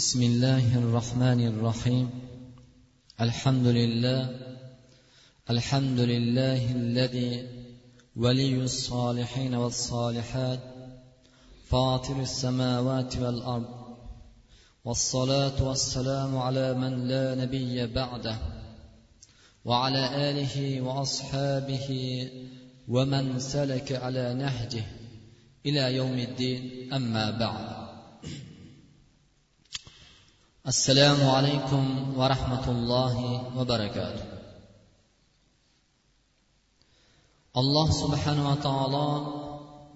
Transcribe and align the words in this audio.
بسم 0.00 0.22
الله 0.22 0.78
الرحمن 0.78 1.46
الرحيم. 1.46 2.10
الحمد 3.20 3.66
لله 3.66 4.30
الحمد 5.50 6.00
لله 6.00 6.72
الذي 6.72 7.48
ولي 8.16 8.64
الصالحين 8.64 9.54
والصالحات 9.54 10.60
فاطر 11.68 12.22
السماوات 12.22 13.16
والأرض 13.16 13.68
والصلاة 14.84 15.68
والسلام 15.68 16.38
على 16.38 16.74
من 16.74 17.08
لا 17.08 17.34
نبي 17.34 17.86
بعده 17.86 18.38
وعلى 19.64 20.30
آله 20.30 20.80
وأصحابه 20.80 21.88
ومن 22.88 23.38
سلك 23.38 23.92
على 23.92 24.34
نهجه 24.34 24.84
إلى 25.66 25.94
يوم 25.96 26.18
الدين. 26.18 26.92
أما 26.92 27.30
بعد 27.30 27.80
assalomu 30.64 31.24
alaykum 31.36 32.14
va 32.18 32.28
rahmatullohi 32.28 33.56
va 33.56 33.64
barakatuh. 33.64 34.24
Alloh 37.60 37.88
subhanava 38.02 38.60
taolo 38.66 39.08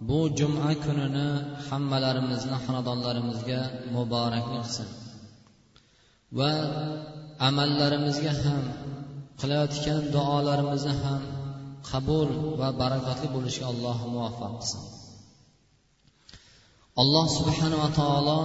bu 0.09 0.21
juma 0.39 0.73
kunini 0.85 1.29
hammalarimizni 1.69 2.57
xonadonlarimizga 2.65 3.61
muborak 3.95 4.45
qilsin 4.53 4.89
va 6.39 6.53
amallarimizga 7.49 8.33
ham 8.43 8.65
qilayotgan 9.41 10.01
duolarimizni 10.15 10.95
ham 11.03 11.23
qabul 11.91 12.29
va 12.61 12.69
barakotli 12.81 13.29
bo'lishiga 13.35 13.67
alloh 13.73 13.99
muvaffaq 14.15 14.53
qilsin. 14.59 14.83
Alloh 17.03 17.27
subhanava 17.39 17.89
taolo 18.01 18.41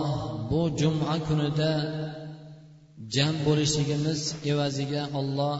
bu 0.50 0.62
juma 0.80 1.14
kunida 1.28 1.72
jam 3.16 3.36
bo'lishligimiz 3.48 4.22
evaziga 4.52 5.04
olloh 5.20 5.56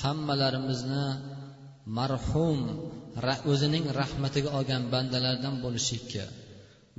hammalarimizni 0.00 1.06
marhum 1.98 2.58
o'zining 3.52 3.84
rahmatiga 4.00 4.50
olgan 4.58 4.82
bandalardan 4.94 5.54
bo'lishlikka 5.64 6.24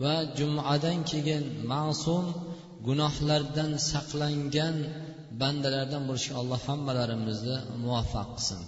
va 0.02 0.16
jumadan 0.38 0.98
keyin 1.12 1.44
ma'sum 1.72 2.26
gunohlardan 2.88 3.72
saqlangan 3.92 4.76
bandalardan 5.42 6.04
bo'lishga 6.10 6.34
alloh 6.42 6.60
hammalarimizni 6.70 7.58
muvaffaq 7.84 8.30
qilsin. 8.36 8.62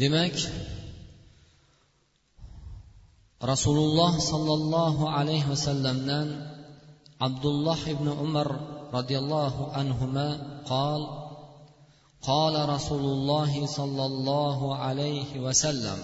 Demak 0.00 0.36
rasululloh 3.52 4.12
sollallohu 4.30 5.04
alayhi 5.18 5.46
vasallamdan 5.52 6.28
abdulloh 7.26 7.80
ibn 7.94 8.06
umar 8.26 8.48
roziyallohu 8.92 9.70
anhuma 9.80 10.28
qol 10.72 11.20
قال 12.22 12.68
رسول 12.68 13.00
الله 13.00 13.66
صلى 13.66 14.04
الله 14.06 14.76
عليه 14.76 15.40
وسلم 15.40 15.98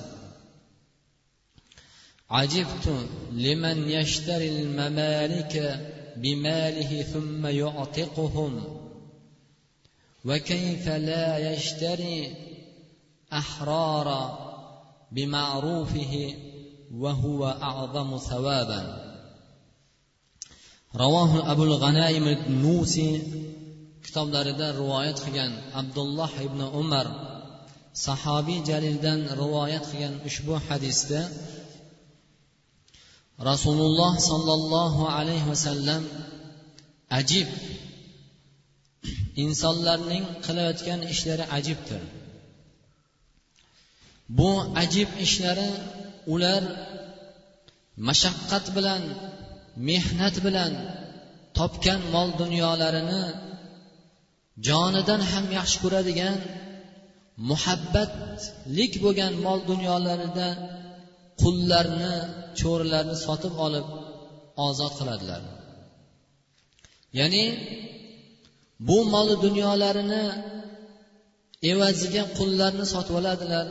عجبت 2.30 3.06
لمن 3.32 3.88
يشتري 3.88 4.48
الممالك 4.48 5.54
بماله 6.16 7.02
ثم 7.02 7.46
يعتقهم 7.46 8.64
وكيف 10.24 10.88
لا 10.88 11.52
يشتري 11.52 12.34
أحرار 13.32 14.38
بمعروفه 15.12 16.34
وهو 16.94 17.46
أعظم 17.46 18.16
ثوابا؟ 18.16 19.05
ravohi 21.02 21.38
abul 21.52 21.72
g'anaim 21.82 22.26
nusi 22.62 23.08
kitoblarida 24.04 24.66
rivoyat 24.80 25.18
qilgan 25.24 25.52
abdulloh 25.80 26.32
ibn 26.48 26.60
umar 26.82 27.06
sahobiy 28.06 28.60
jalildan 28.70 29.20
rivoyat 29.42 29.84
qilgan 29.90 30.14
ushbu 30.28 30.54
hadisda 30.66 31.20
rasululloh 33.50 34.12
sollallohu 34.30 35.02
alayhi 35.18 35.48
vasallam 35.52 36.02
ajib 37.18 37.48
insonlarning 39.44 40.24
qilayotgan 40.46 41.00
ishlari 41.12 41.44
ajibdir. 41.58 42.02
Bu 44.38 44.50
ajib 44.82 45.10
ishlari 45.26 45.70
ular 46.34 46.62
mashaqqat 48.08 48.64
bilan 48.76 49.02
mehnat 49.88 50.36
bilan 50.46 50.72
topgan 51.58 52.00
mol 52.14 52.28
dunyolarini 52.42 53.22
jonidan 54.68 55.20
ham 55.30 55.44
yaxshi 55.58 55.78
ko'radigan 55.84 56.36
muhabbatlik 57.50 58.92
bo'lgan 59.04 59.32
mol 59.46 59.60
dunyolarida 59.70 60.48
qullarni 61.42 62.14
cho'rilarni 62.60 63.16
sotib 63.26 63.54
olib 63.66 63.86
ozod 64.66 64.92
qiladilar. 64.98 65.42
Ya'ni 67.18 67.44
bu 68.88 68.98
mol 69.14 69.28
dunyolarini 69.44 70.24
evaziga 71.72 72.22
qullarni 72.38 72.84
sotib 72.94 73.14
oladilar 73.20 73.66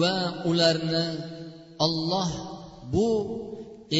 va 0.00 0.14
ularni 0.50 1.06
olloh 1.84 2.30
bu 2.94 3.08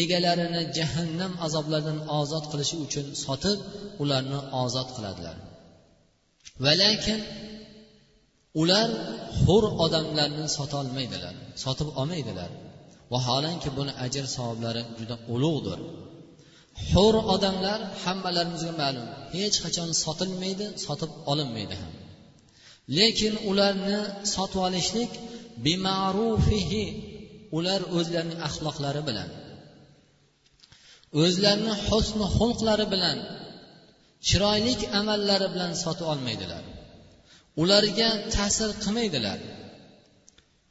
egalarini 0.00 0.62
jahannam 0.78 1.32
azoblaridan 1.47 1.99
ozod 2.21 2.44
qilishi 2.53 2.76
uchun 2.84 3.06
sotib 3.25 3.59
ularni 4.03 4.41
ozod 4.62 4.88
qiladilar. 4.97 5.37
Va 6.65 6.72
lekin 6.82 7.21
ular 8.62 8.88
hur 9.44 9.65
odamlarni 9.84 10.47
sotolmaydilar 10.56 11.34
sotib 11.65 11.88
olmaydilar. 12.00 12.50
Vaholanki 13.12 13.69
buni 13.78 13.93
ajr 14.04 14.25
savoblari 14.37 14.82
juda 14.99 15.16
ulug'dir. 15.34 15.78
Hur 16.93 17.15
odamlar 17.34 17.78
hammalarimizga 18.03 18.72
ma'lum 18.82 19.06
hech 19.34 19.56
qachon 19.65 19.88
sotilmaydi 20.05 20.66
sotib 20.84 21.10
olinmaydi 21.31 21.75
ham. 21.81 21.93
Lekin 22.99 23.34
ularni 23.50 23.99
sotib 24.34 24.60
olishlik 24.69 25.12
bima'rufihi 25.66 26.84
ular 27.59 27.81
o'zlarining 27.99 28.41
axloqlari 28.49 29.03
bilan. 29.09 29.28
O'zlarini 31.22 31.74
husni 31.86 32.26
xulqlari 32.36 32.86
bilan 32.94 33.19
chiroylik 34.28 34.80
amallari 35.00 35.48
bilan 35.54 35.72
sotib 35.82 36.06
olmaydilar. 36.12 36.64
Ularga 37.62 38.08
ta'sir 38.34 38.70
qilmaydilar. 38.82 39.38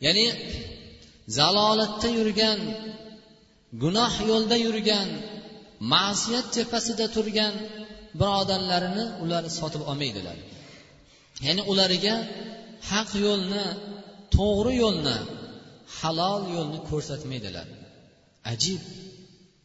Ya'ni 0.05 0.27
zalolatda 1.37 2.09
yurgan 2.17 2.59
gunoh 3.83 4.13
yo'lda 4.29 4.57
yurgan 4.65 5.09
ma'siyat 5.93 6.47
tepasida 6.57 7.05
turgan 7.15 7.53
birodarlarini 8.19 9.05
ular 9.23 9.43
sotib 9.59 9.83
olmaydilar. 9.89 10.37
Ya'ni 11.45 11.63
ularga 11.71 12.15
haq 12.91 13.09
yo'lni 13.25 13.65
to'g'ri 14.35 14.73
yo'lni 14.83 15.17
halol 15.97 16.41
yo'lni 16.55 16.79
ko'rsatmaydilar. 16.89 17.67
Ajib. 18.53 18.81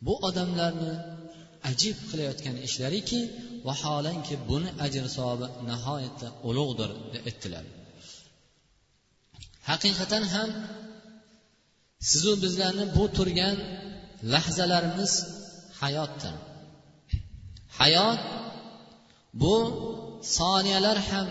Bu 0.06 0.14
odamlarni 0.28 0.92
ajib 1.70 1.96
qilayotgan 2.10 2.56
ishlariki 2.66 3.20
vaholanki 3.66 4.34
buni 4.50 4.70
ajr 4.86 5.04
savobi 5.16 5.46
nihoyatda 5.70 6.28
ulug'dir 6.48 6.90
aytdilar. 7.28 7.64
Haqiqatan 9.70 10.24
ham 10.34 10.50
sizu 12.10 12.32
bizlarni 12.44 12.84
bu 12.96 13.04
turgan 13.16 13.56
lahzalarimiz 14.32 15.12
hayotdir. 15.80 16.34
Hayot 17.80 18.20
bu 19.42 19.56
soniyalar 20.38 20.98
ham 21.10 21.28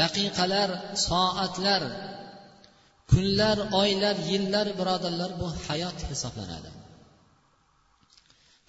daqiqalar 0.00 0.70
soatlar 1.08 1.82
kunlar 3.10 3.56
oylar 3.82 4.16
yillar 4.30 4.66
birodarlar 4.78 5.30
bu 5.40 5.48
hayot 5.66 5.98
hisoblanadi. 6.10 6.70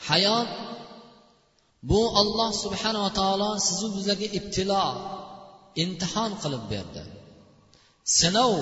Hayot 0.07 0.50
bu 1.90 2.00
olloh 2.22 2.52
subhanava 2.63 3.10
taolo 3.19 3.50
sizu 3.68 3.88
bizlarga 3.96 4.28
ibtilo 4.40 4.86
imtihon 5.84 6.31
qilib 6.44 6.63
berdi. 6.74 7.04
Sinov 8.18 8.54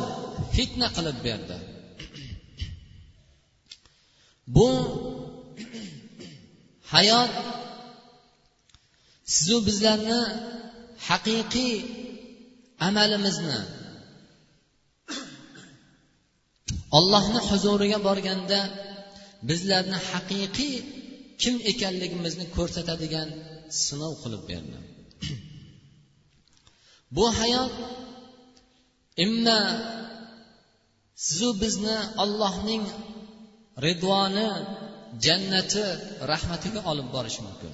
fitna 0.53 0.87
qilib 0.97 1.17
berdi. 1.27 1.57
Bu 4.55 4.69
hayot 6.93 7.31
sizu 9.35 9.57
bizlarni 9.67 10.21
haqiqiy 11.07 11.75
amalimizni 12.87 13.59
ollohni 16.97 17.39
huzuriga 17.49 17.99
borganda 18.07 18.59
bizlarni 19.49 19.99
haqiqiy 20.09 20.75
kim 21.41 21.55
ekanligimizni 21.71 22.45
ko'rsatadigan 22.57 23.29
sinov 23.83 24.13
qilib 24.23 24.43
berdi 24.49 24.77
bu 27.15 27.25
hayot 27.39 27.73
imma 29.25 29.59
sizu 31.25 31.49
bizni 31.63 31.97
allohning 32.23 32.83
ridvoni 33.85 34.47
jannati 35.25 35.85
rahmatiga 36.31 36.81
olib 36.91 37.07
borishi 37.15 37.41
mumkin. 37.47 37.73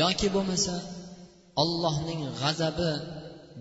Yoki 0.00 0.28
bo'lmasa 0.36 0.74
allohning 1.62 2.20
g'azabi 2.40 2.90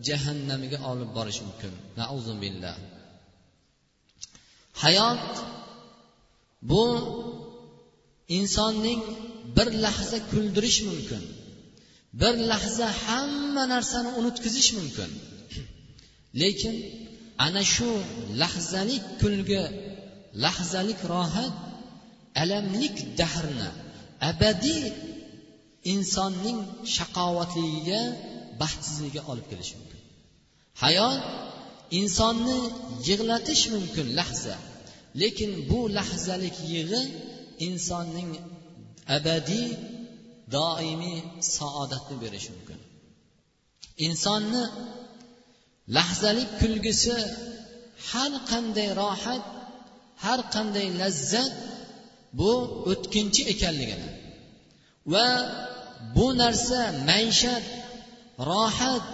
jahannamiga 0.08 0.80
olib 0.92 1.10
borishi 1.18 1.42
mumkin. 1.48 1.74
Billah 2.44 2.76
hayot 4.84 5.26
bu 6.70 6.84
insonning 8.38 9.02
bir 9.56 9.68
lahza 9.84 10.18
kuldirish 10.32 10.80
mumkin 10.90 11.24
bir 12.22 12.36
lahza 12.52 12.88
hamma 13.06 13.64
narsani 13.74 14.10
unutkizish 14.20 14.70
mumkin. 14.78 15.10
Lekin 16.42 16.76
ana 17.46 17.64
shu 17.74 17.90
lahzalik 18.42 19.04
kulgi 19.22 19.64
lahzalik 20.44 21.00
rohat 21.14 21.54
alamlik 22.42 22.98
dahrni 23.20 23.70
abadiy 24.30 24.84
insonning 25.94 26.60
shaqovatligiga 26.96 28.02
baxtsizligiga 28.62 29.22
olib 29.32 29.46
kelishi 29.52 29.74
mumkin. 29.80 30.02
Hayot 30.84 31.20
insonni 32.00 32.60
yig'latish 33.08 33.64
mumkin 33.76 34.08
lahza 34.20 34.56
lekin 35.22 35.52
bu 35.70 35.80
lahzalik 35.98 36.56
yig'i 36.74 37.02
insonning 37.68 38.32
abadiy 39.18 39.70
doimiy 40.56 41.20
saodatni 41.56 42.16
berishi 42.24 42.50
mumkin. 42.56 42.80
Insonni 44.08 44.64
lahzalik 45.96 46.50
kulgisi 46.62 47.18
har 48.10 48.32
qanday 48.52 48.90
rohat 49.02 49.44
har 50.24 50.40
qanday 50.56 50.88
lazzat 51.02 51.54
bu 52.40 52.52
o'tkinchi 52.92 53.42
ekanligini 53.54 54.10
va 55.14 55.28
bu 56.16 56.28
narsa 56.42 56.80
maishat 57.10 57.66
rohat 58.52 59.10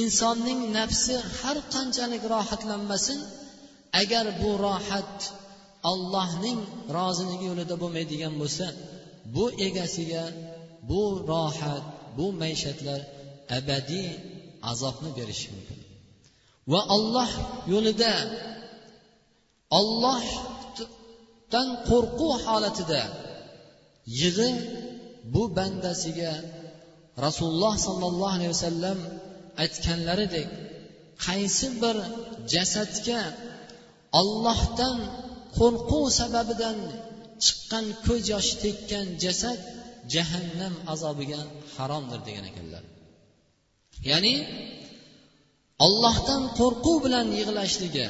insonning 0.00 0.60
nafsi 0.78 1.14
har 1.38 1.58
qanchalik 1.74 2.22
rohatlanmasin 2.34 3.20
agar 4.00 4.24
bu 4.40 4.50
rohat 4.66 5.16
allohning 5.90 6.60
roziligi 6.98 7.44
yo'lida 7.50 7.74
bo'lmaydigan 7.82 8.34
bo'lsa 8.40 8.66
bu 9.34 9.44
egasiga 9.66 10.24
bu 10.90 11.02
rohat 11.30 11.84
bu 12.16 12.26
maishatlar 12.42 13.00
abadiy 13.58 14.08
azobni 14.70 15.10
berishi 15.18 15.48
mumkin. 15.54 15.78
Va 16.72 16.80
olloh 16.96 17.30
yo'lida 17.72 18.12
ollohdan 19.78 21.68
qo'rquv 21.88 22.32
holatida 22.46 23.02
yig'i 24.20 24.50
bu 25.34 25.42
bandasiga 25.56 26.32
rasululloh 27.24 27.74
sollallohu 27.86 28.34
alayhi 28.36 28.52
vasallam 28.56 28.98
aytganlaridek 29.62 30.48
qaysi 31.26 31.66
bir 31.82 31.96
jasadga 32.52 33.22
ollohdan 34.20 34.96
qo'rquv 35.58 36.04
sababidan 36.20 36.78
chiqqan 37.44 37.86
ko'z 38.06 38.22
yoshi 38.32 38.54
tekkan 38.64 39.06
jasad 39.24 39.58
jahannam 40.14 40.74
azobiga 40.92 41.40
haromdir 41.74 42.20
degan 42.28 42.44
ekanlar. 42.50 42.84
Ya'ni 44.10 44.34
ollohdan 45.86 46.42
qo'rquv 46.58 46.96
bilan 47.04 47.26
yig'lashligi 47.38 48.08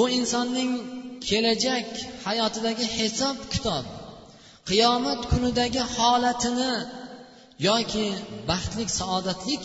u 0.00 0.02
insonning 0.18 0.72
kelajak 1.28 1.88
hayotidagi 2.26 2.86
hisob 2.96 3.36
kitob 3.52 3.84
qiyomat 4.68 5.20
kunidagi 5.30 5.82
holatini 5.94 6.72
yoki 7.68 8.06
baxtlik 8.50 8.90
saodatlik 9.00 9.64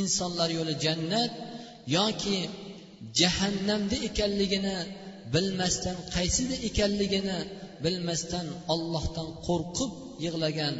insonlar 0.00 0.48
yo'li 0.58 0.74
jannat 0.84 1.32
yoki 1.96 2.38
jahannamda 3.20 3.96
ekanligini 4.08 4.78
bilmasdan 5.34 5.96
qaysida 6.14 6.56
ekanligini 6.68 7.38
bilmasdan 7.84 8.46
ollohdan 8.74 9.28
qo'rqib 9.46 9.92
yig'lagan 10.24 10.74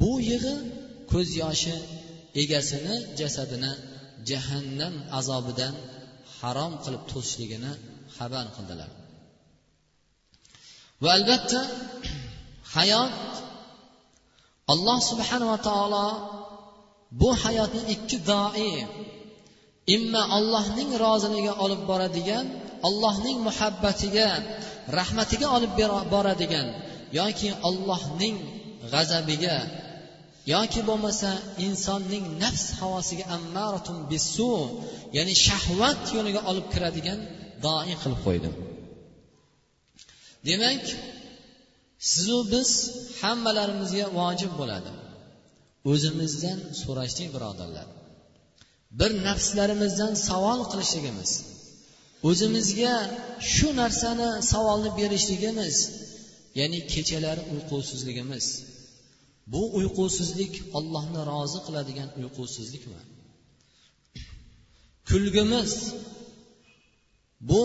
bu 0.00 0.12
yig'i 0.30 0.56
ko'z 1.12 1.28
yoshi 1.42 1.76
egasini 2.42 2.96
jasadini 3.20 3.72
jahannam 4.30 4.94
azobidan 5.18 5.74
harom 6.38 6.72
qilib 6.84 7.02
to'sishligini 7.10 7.72
xabar 8.16 8.46
qildilar. 8.56 8.90
Va 11.02 11.10
albatta 11.18 11.60
hayot 12.74 13.14
alloh 14.72 14.98
subhanava 15.10 15.58
taolo 15.68 16.06
bu 17.20 17.30
hayotni 17.42 17.82
ikki 17.94 18.16
doi 18.30 18.68
imma 19.96 20.22
allohning 20.36 20.90
roziligi 21.04 21.52
olib 21.64 21.82
boradigan 21.90 22.46
allohning 22.88 23.38
muhabbatiga 23.48 24.28
rahmatiga 24.98 25.46
olib 25.56 25.72
boradigan 26.14 26.66
yoki 27.20 27.48
allohning 27.68 28.36
g'azabiga 28.92 29.56
yoki 30.54 30.80
bo'lmasa 30.88 31.30
insonning 31.66 32.24
nafs 32.42 32.64
havosiga 32.80 33.24
ammaratun 33.36 33.98
bisu 34.12 34.52
ya'ni 35.16 35.34
shahvat 35.46 36.02
yo'liga 36.16 36.40
olib 36.50 36.66
kiradigan 36.74 37.18
doi 37.66 37.92
qilib 38.02 38.20
qo'ydi 38.26 38.48
demak 40.48 40.84
sizu 42.08 42.38
biz 42.52 42.70
hammalarimizga 43.20 44.06
vojib 44.18 44.52
bo'ladi. 44.60 44.90
O'zimizdan 45.92 46.58
so'rashlik 46.82 47.28
birodarlar. 47.36 47.86
Bir 49.00 49.10
nafslarimizdan 49.28 50.12
savol 50.28 50.60
qilishligimiz 50.70 51.30
o'zimizga 52.28 52.94
shu 53.52 53.68
narsani 53.80 54.28
savolni 54.50 54.90
berishligimiz 54.98 55.76
ya'ni 56.58 56.78
kechalari 56.92 57.42
uyqusizligimiz. 57.52 58.46
Bu 59.52 59.62
uyqusizlik 59.78 60.54
ollohni 60.78 61.20
rozi 61.32 61.58
qiladigan 61.66 62.08
uyqusizlikmi? 62.20 63.00
Kulgimiz 65.08 65.72
bu 67.50 67.62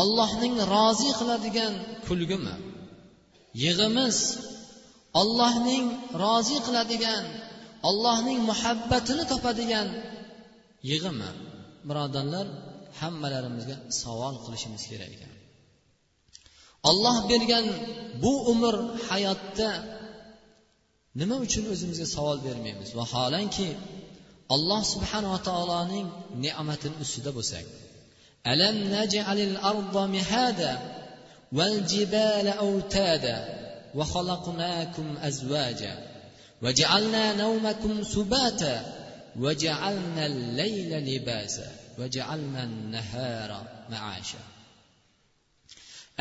ollohning 0.00 0.54
rozi 0.74 1.10
qiladigan 1.20 1.74
kulgimi? 2.06 2.56
Yig'imiz 3.64 4.18
ollohning 5.20 5.86
rozi 6.22 6.58
qiladigan 6.66 7.24
ollohning 7.88 8.38
muhabbatini 8.50 9.24
topadigan 9.32 9.88
yig'imi? 10.90 11.30
Birodarlar 11.88 12.46
hammalarimizga 12.99 13.75
savol 14.01 14.35
qilishimiz 14.45 14.83
kerak 14.91 15.11
ekan 15.15 15.33
olloh 16.89 17.17
bergan 17.31 17.65
bu 18.23 18.33
umr 18.53 18.75
hayotda 19.07 19.71
nima 21.19 21.35
uchun 21.45 21.65
o'zimizga 21.73 22.07
savol 22.15 22.37
bermaymiz 22.47 22.89
vaholanki 22.99 23.69
alloh 24.55 24.81
subhanava 24.93 25.39
taoloning 25.49 26.07
ne'matini 26.45 26.95
ustida 27.03 27.31
bo'lsak 27.37 27.65
alam 28.51 28.75
najalil 28.95 29.55
arda 29.71 30.03
mihada 30.15 30.71
val 31.57 31.77
jibala 31.93 32.51
awtada 32.65 33.35
va 33.97 34.05
xalaqnakum 34.13 35.07
azwaja 35.29 35.93
وجعلنا 36.63 37.33
نومكم 37.33 38.03
سباتا 38.03 38.75
وجعلنا 39.39 40.25
الليل 40.25 40.91
لباسا 41.15 41.78
وجعلنا 41.99 42.63
النهار 42.63 43.51
معاشا 43.91 44.43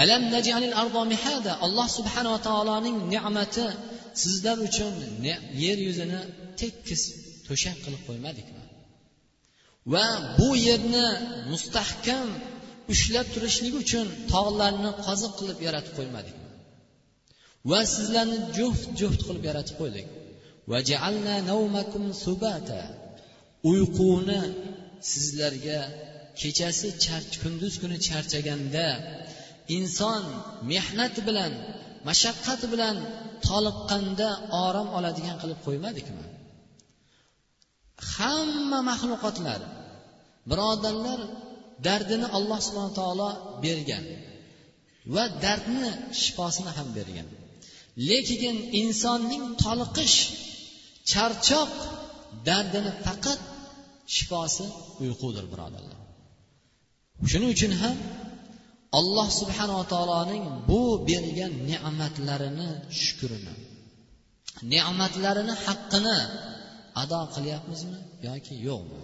alam 0.03 0.23
najalil 0.35 0.75
ardo 0.83 1.01
mihada 1.13 1.53
alloh 1.67 1.87
subhanava 1.99 2.39
taoloning 2.49 2.97
ne'mati 3.15 3.67
sizlar 4.23 4.57
uchun 4.69 4.95
yer 5.65 5.79
yuzini 5.89 6.21
tekis 6.61 7.03
to'shak 7.47 7.77
qilib 7.85 8.03
qo'ymadikmi 8.09 8.63
va 9.93 10.05
bu 10.39 10.49
yerni 10.69 11.07
mustahkam 11.53 12.29
ushlab 12.93 13.27
turishlik 13.35 13.75
uchun 13.83 14.07
tog'larni 14.33 14.91
qoziq 15.07 15.33
qilib 15.41 15.59
yaratib 15.67 15.93
qo'ymadikmi 15.99 16.49
va 17.71 17.81
sizlarni 17.95 18.39
juft 18.59 18.85
juft 19.01 19.21
qilib 19.27 19.45
yaratib 19.51 19.77
qo'ydik 19.81 20.07
uyquni 23.71 24.41
sizlarga 25.12 25.80
kechasi 26.40 26.90
kunduz 27.42 27.74
kuni 27.82 27.98
charchaganda 28.08 28.88
inson 29.78 30.24
mehnat 30.72 31.16
bilan 31.28 31.52
mashaqqat 32.08 32.62
bilan 32.74 32.96
toliqqanda 33.48 34.30
orom 34.66 34.88
oladigan 34.98 35.38
qilib 35.42 35.60
qo'ymadikmi? 35.68 36.26
Hamma 38.14 38.80
maxluqotlar 38.90 39.62
birodarlar 40.50 41.20
dardini 41.88 42.28
alloh 42.38 42.60
subhana 42.68 42.92
taolo 43.00 43.30
bergan 43.66 44.06
va 45.14 45.24
dardni 45.44 45.90
shifosini 46.22 46.72
ham 46.78 46.88
bergan. 46.98 47.28
Lekin 48.10 48.58
insonning 48.82 49.44
toliqish 49.64 50.18
charchoq 51.12 51.74
dardini 52.48 52.92
faqat 53.06 53.40
shifosi 54.16 54.66
uyqudir 55.04 55.46
birodarlar. 55.54 56.00
Shuning 57.32 57.52
uchun 57.56 57.72
ham 57.82 57.98
alloh 59.00 59.28
subhanava 59.40 59.84
taoloning 59.94 60.44
bu 60.70 60.82
bergan 61.10 61.54
ne'matlarini 61.70 62.70
shukurini 63.02 63.56
ne'matlarini 64.74 65.56
haqqini 65.66 66.18
ado 67.02 67.22
qilyapmizmi 67.36 68.00
yoki 68.28 68.56
yo'qmi? 68.68 69.02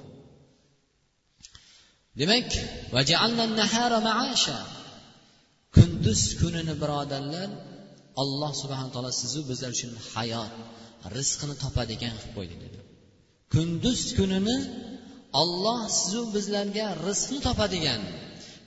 Demak 2.19 2.49
kunduz 5.75 6.21
kunini 6.39 6.73
birodarlar 6.81 7.49
alloh 8.21 8.51
subhana 8.61 8.89
taolo 8.93 9.11
sizu 9.21 9.39
bizlar 9.49 9.69
uchun 9.75 9.91
hayot 10.13 10.53
rizqini 11.15 11.55
topadigan 11.63 12.13
qilib 12.21 12.33
qo'ydi 12.37 12.55
dedi. 12.63 12.79
Kunduz 13.53 13.99
kunini 14.17 14.55
olloh 15.41 15.81
sizu 15.99 16.21
bizlarga 16.35 16.87
rizqni 17.07 17.39
topadigan 17.47 18.01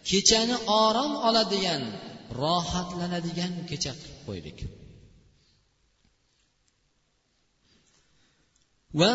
kechani 0.08 0.56
orom 0.84 1.12
oladigan 1.28 1.82
rohatlanadigan 2.42 3.52
kecha 3.70 3.92
qilib 4.00 4.18
qo'ydik. 4.28 4.58
Va 9.00 9.12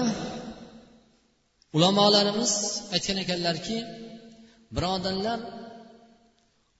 ulamolarimiz 1.77 2.53
aytgan 2.95 3.17
ekanlarki 3.23 3.77
birodarlar 4.75 5.39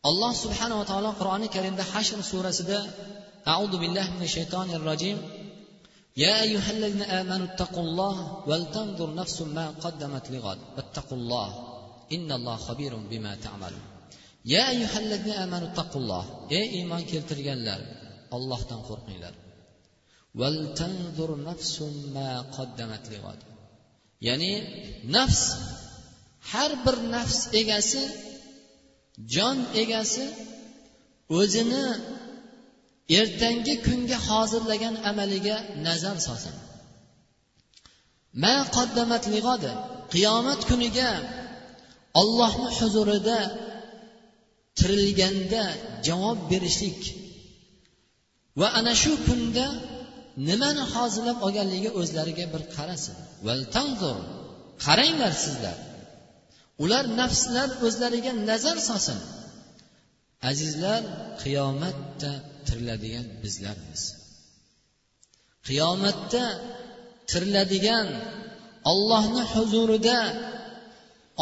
alloh 0.09 0.33
subhanava 0.43 0.83
taolo 0.91 1.11
qur'oni 1.19 1.47
karimda 1.55 1.83
hashr 1.93 2.19
surasida 2.31 2.79
audu 3.55 3.75
billahi 3.83 4.09
minash 4.15 4.33
shaytonir 4.37 4.81
rojim 4.89 5.17
يا 6.17 6.41
أيها 6.41 6.72
الذين 6.72 7.01
آمنوا 7.01 7.46
اتقوا 7.46 7.84
الله 7.84 8.43
ولتنظر 8.48 9.13
نفس 9.13 9.41
ما 9.41 9.70
قدمت 9.70 10.32
لغد. 10.32 10.60
اتقوا 10.77 11.17
الله. 11.17 11.50
إن 12.12 12.32
الله 12.32 12.55
خبير 12.55 12.96
بما 12.96 13.36
تعملون. 13.36 13.82
يا 14.46 14.70
أيها 14.70 15.00
الذين 15.00 15.34
آمنوا 15.34 15.67
اتقوا 15.67 16.01
الله. 16.01 16.48
إيه 16.51 16.70
إيمان 16.72 17.03
كيلتر 17.05 17.38
الله 18.34 18.62
تنقرقين 18.62 19.22
لار 19.22 19.34
ولتنظر 20.36 21.43
نفس 21.43 21.82
ما 22.13 22.41
قدمت 22.41 23.10
لغد. 23.10 23.39
يعني 24.22 24.51
نفس 25.05 25.58
حرب 26.41 26.89
النفس 26.89 27.48
إيجاسي 27.53 28.08
جان 29.20 29.63
إيجاسي 29.74 30.29
وزنه 31.29 32.00
ertangi 33.19 33.75
kunga 33.86 34.17
hozirlagan 34.27 34.95
amaliga 35.10 35.55
nazar 35.86 36.17
solsin. 36.27 36.55
Ma 38.43 38.55
qaddamat 38.75 39.24
lig'odi 39.33 39.72
qiyomat 40.13 40.62
kuniga 40.69 41.10
ollohni 42.22 42.69
huzurida 42.77 43.39
tirilganda 44.77 45.63
javob 46.07 46.39
berishlik. 46.51 47.01
Va 48.60 48.67
ana 48.79 48.93
shu 49.01 49.13
kunda 49.27 49.65
nimani 50.48 50.83
hozirlab 50.93 51.38
olganligiga 51.45 51.91
o'zlariga 52.00 52.45
bir 52.53 52.63
qarasin. 52.75 53.15
Qaranglar 54.86 55.33
sizlar. 55.45 55.77
Ular 56.83 57.05
nafslar 57.19 57.69
o'zlariga 57.86 58.31
nazar 58.50 58.77
solsin. 58.89 59.19
Azizlar 60.50 61.01
qiyomatda 61.43 62.31
tiriladigan 62.67 63.27
bizlarmiz. 63.43 64.01
Qiyomatda 65.67 66.43
tiriladigan 67.29 68.07
ollohni 68.91 69.43
huzurida 69.53 70.19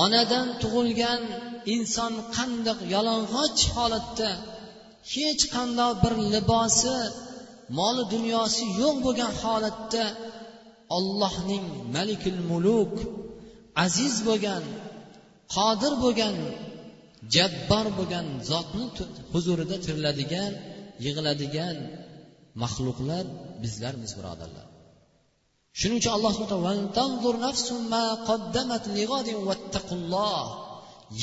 onadan 0.03 0.48
tug'ilgan 0.62 1.22
inson 1.75 2.13
qandoq 2.36 2.79
yalang'och 2.93 3.60
holatda 3.75 4.29
hech 5.13 5.43
qandoq 5.55 5.93
bir 6.03 6.13
libosi 6.34 6.98
moli 7.77 8.03
dunyosi 8.13 8.63
yo'q 8.81 8.96
bo'lgan 9.05 9.34
holatda 9.43 10.05
ollohning 10.98 11.65
malikul 11.96 12.39
muluk 12.50 12.93
aziz 13.86 14.15
bo'lgan 14.27 14.63
qodir 15.55 15.93
bo'lgan 16.03 16.36
jabbor 17.36 17.86
bo'lgan 17.98 18.28
zotni 18.51 18.86
huzurida 19.34 19.75
tiriladigan 19.86 20.51
yig'iladigan 21.06 21.78
maxluqlar 22.63 23.25
bizlarmiz 23.63 24.12
birodarlar. 24.20 24.66
Shuning 25.80 25.98
uchun 26.01 26.13
alloh 26.18 26.34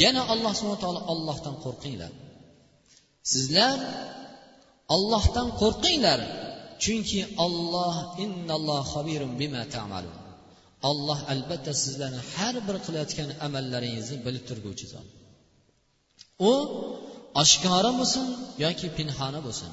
yana 0.02 0.22
alloh 0.32 0.52
subhana 0.58 0.78
taolo 0.84 1.00
ollohdan 1.12 1.54
qo'rqinglar. 1.64 2.12
Sizlar 3.32 3.78
ollohdan 4.94 5.48
qo'rqinglar 5.62 6.20
chunki 6.84 7.20
olloh 7.44 7.94
olloh 10.90 11.20
albatta 11.32 11.72
sizlarni 11.84 12.20
har 12.34 12.54
bir 12.66 12.76
qilayotgan 12.86 13.30
amallaringizni 13.46 14.16
bilib 14.26 14.44
turguvchi 14.50 14.86
zot. 14.94 15.06
U 16.50 16.52
oshkora 17.42 17.90
bo'lsin 17.98 18.26
yoki 18.64 18.88
pinhona 18.96 19.40
bo'lsin. 19.46 19.70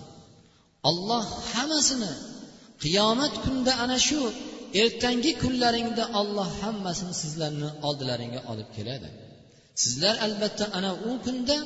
Olloh 0.89 1.25
hammasini 1.53 2.13
qiyomat 2.83 3.33
kunida 3.43 3.73
ana 3.83 3.97
shu 4.07 4.19
ertangi 4.81 5.31
kunlaringda 5.43 6.03
olloh 6.19 6.49
hammasini 6.61 7.13
sizlarni 7.21 7.69
oldilaringga 7.87 8.41
olib 8.51 8.69
keladi. 8.77 9.09
Sizlar 9.83 10.15
albatta 10.25 10.65
ana 10.77 10.91
u 11.09 11.11
kunda 11.25 11.57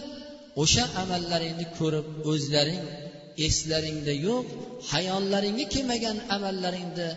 o'sha 0.62 0.86
amallaringni 1.01 1.65
ko'rib 1.77 2.08
o'zlaring 2.32 2.84
eslaringda 3.48 4.13
yo'q 4.27 4.46
hayollaringga 4.91 5.65
kelmagan 5.74 6.18
amallaringda 6.36 7.08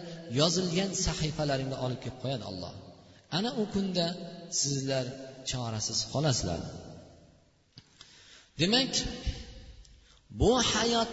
yozilgan 0.41 0.91
sahifalaringni 1.07 1.77
olib 1.85 1.99
kelib 2.05 2.19
qo'yadi 2.25 2.45
olloh 2.51 2.73
ana 3.39 3.51
u 3.63 3.65
kunda 3.75 4.07
sizlar 4.61 5.07
chorasiz 5.51 5.99
qolasizlar. 6.13 6.61
Demak 8.61 8.93
bu 10.41 10.51
hayot 10.73 11.13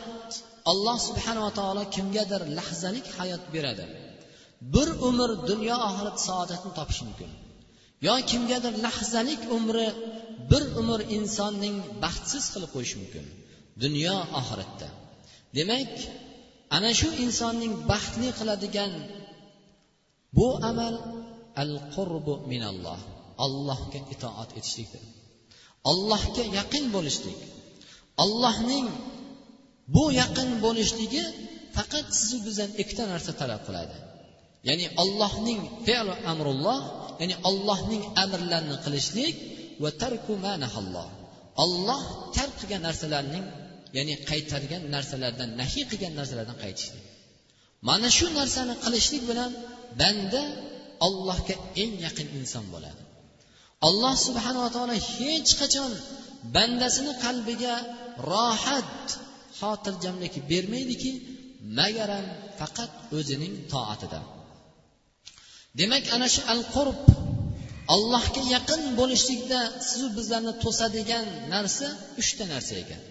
alloh 0.71 0.97
subhanava 1.07 1.51
taolo 1.59 1.83
kimgadir 1.95 2.41
lahzalik 2.57 3.07
hayot 3.17 3.43
beradi. 3.55 3.85
Bir 4.73 4.89
umr 5.09 5.29
dunyo 5.49 5.75
oxirat 5.89 6.17
saodatini 6.27 6.73
topish 6.79 7.01
mumkin. 7.07 7.31
Yo 8.07 8.15
kimgadir 8.31 8.73
lahzalik 8.85 9.41
umri 9.57 9.87
bir 10.51 10.63
umr 10.81 10.99
insonning 11.17 11.77
baxtsiz 12.03 12.45
qilib 12.53 12.69
qo'yishi 12.75 12.95
mumkin 13.01 13.25
dunyo 13.83 14.15
oxiratda. 14.39 14.87
Demak 15.57 15.93
ana 16.75 16.91
shu 16.99 17.09
insonning 17.25 17.73
baxtli 17.91 18.29
qiladigan 18.39 18.93
bu 20.37 20.47
amal 20.69 20.95
al 21.63 21.73
qurbu 21.95 22.33
minalloh 22.51 22.99
allohga 23.45 23.99
itoat 24.13 24.49
etishlikdir. 24.59 25.03
Allohga 25.91 26.43
yaqin 26.59 26.85
bo'lishlik. 26.95 27.39
Allohning 28.23 28.87
bu 29.95 30.03
yaqin 30.21 30.49
bo'lishligi 30.65 31.23
faqat 31.75 32.07
sizu 32.19 32.37
bizdan 32.45 32.71
ikkita 32.81 33.03
narsa 33.13 33.31
talab 33.41 33.61
qiladi. 33.67 33.95
Ya'ni 34.67 34.87
allohning 35.01 35.61
fe'li 35.87 36.13
amrulloh 36.31 36.79
ya'ni 37.21 37.35
allohning 37.49 38.03
amrlarini 38.23 38.77
qilishlik 38.85 39.35
va 39.83 39.89
tarku 40.01 40.33
olloh 41.63 42.01
tark 42.35 42.53
qilgan 42.59 42.81
narsalarning 42.87 43.45
ya'ni 43.97 44.15
qaytargan 44.29 44.83
narsalardan 44.95 45.49
nahiy 45.61 45.83
qilgan 45.91 46.13
narsalardan 46.19 46.57
qaytishlik. 46.63 47.05
Mana 47.87 48.09
shu 48.17 48.27
narsani 48.39 48.75
qilishlik 48.85 49.23
bilan 49.29 49.51
banda 50.01 50.41
allohga 51.07 51.55
eng 51.83 51.93
yaqin 52.05 52.27
inson 52.39 52.65
bo'ladi. 52.73 53.01
Alloh 53.87 54.13
subhanava 54.27 54.69
taolo 54.75 54.95
hech 55.13 55.51
qachon 55.61 55.91
bandasini 56.55 57.13
qalbiga 57.23 57.73
rohat 58.31 59.05
xotirjamlik 59.59 60.35
bermaydiki 60.51 61.11
magaram 61.77 62.25
faqat 62.59 62.91
o'zining 63.17 63.53
toatida 63.71 64.21
demak 65.79 66.05
ana 66.15 66.27
shu 66.33 66.41
al 66.53 66.61
qurb 66.75 66.99
allohga 67.93 68.41
yaqin 68.55 68.81
bo'lishlikda 68.99 69.59
sizu 69.89 70.07
bizlarni 70.17 70.53
to'sadigan 70.63 71.25
narsa 71.53 71.87
uchta 72.21 72.43
narsa 72.53 72.73
ekan. 72.83 73.01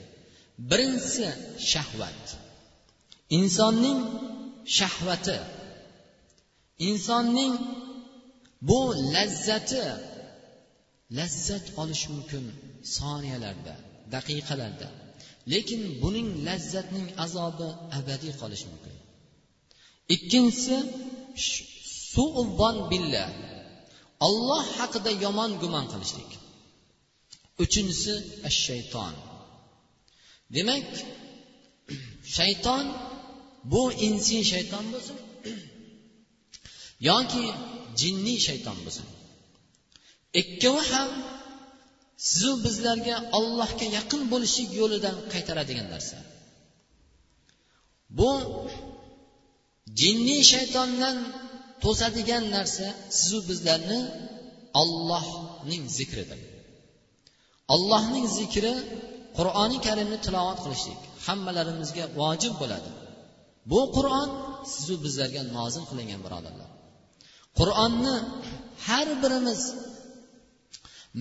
Birinchisi 0.71 1.27
shahvat. 1.71 2.25
Insonning 3.39 4.01
shahvati. 4.79 5.39
Insonning 6.89 7.55
bu 8.69 8.81
lazzati 9.15 9.85
lazzat 11.17 11.67
olish 11.83 12.05
mumkin 12.13 12.45
soniyalarda 12.97 13.75
daqiqalarda. 14.15 14.89
Lekin 15.53 15.83
buning 16.03 16.29
lazzatning 16.47 17.09
azobi 17.25 17.69
abadiy 17.99 18.33
qolishi 18.41 18.67
mumkin. 18.73 18.95
Ikkinchisi 20.15 20.77
suuvon 22.13 22.77
billa 22.91 23.25
olloh 24.27 24.65
haqida 24.79 25.11
yomon 25.25 25.53
gumon 25.63 25.87
qilishlik. 25.93 26.31
Uchinchisi 27.63 28.15
shayton 28.65 29.15
demak 30.55 30.87
shayton 32.37 32.85
bu 33.73 33.83
insiy 34.09 34.43
shayton 34.53 34.85
bo'lsin 34.93 35.19
yoki 37.09 37.45
jinniy 38.01 38.39
shayton 38.49 38.79
bo'lsin. 38.87 39.07
Ikkovi 40.41 40.83
ham 40.93 41.11
sizu 42.29 42.53
bizlarga 42.65 43.17
ollohga 43.39 43.87
yaqin 43.97 44.23
bo'lishlik 44.33 44.71
yo'lidan 44.81 45.17
qaytaradigan 45.33 45.87
narsa. 45.95 46.17
Bu 48.19 48.31
jinniy 50.01 50.43
shaytondan 50.53 51.17
to'sadigan 51.85 52.45
narsa 52.57 52.87
sizu 53.19 53.39
bizlarni 53.49 54.01
ollohning 54.83 55.85
zikridir. 55.99 56.41
Allohning 57.75 58.27
zikri 58.39 58.75
qur'oni 59.39 59.79
karimni 59.87 60.19
tilovat 60.27 60.59
qilishlik 60.65 61.01
hammalarimizga 61.27 62.05
vojib 62.21 62.55
bo'ladi. 62.63 62.91
Bu 63.73 63.81
qur'on 63.97 64.29
sizu 64.73 64.95
bizlarga 65.05 65.43
nozil 65.57 65.85
qilingan 65.91 66.21
birodarlar. 66.27 66.71
Qur'onni 67.59 68.17
har 68.87 69.09
birimiz 69.23 69.61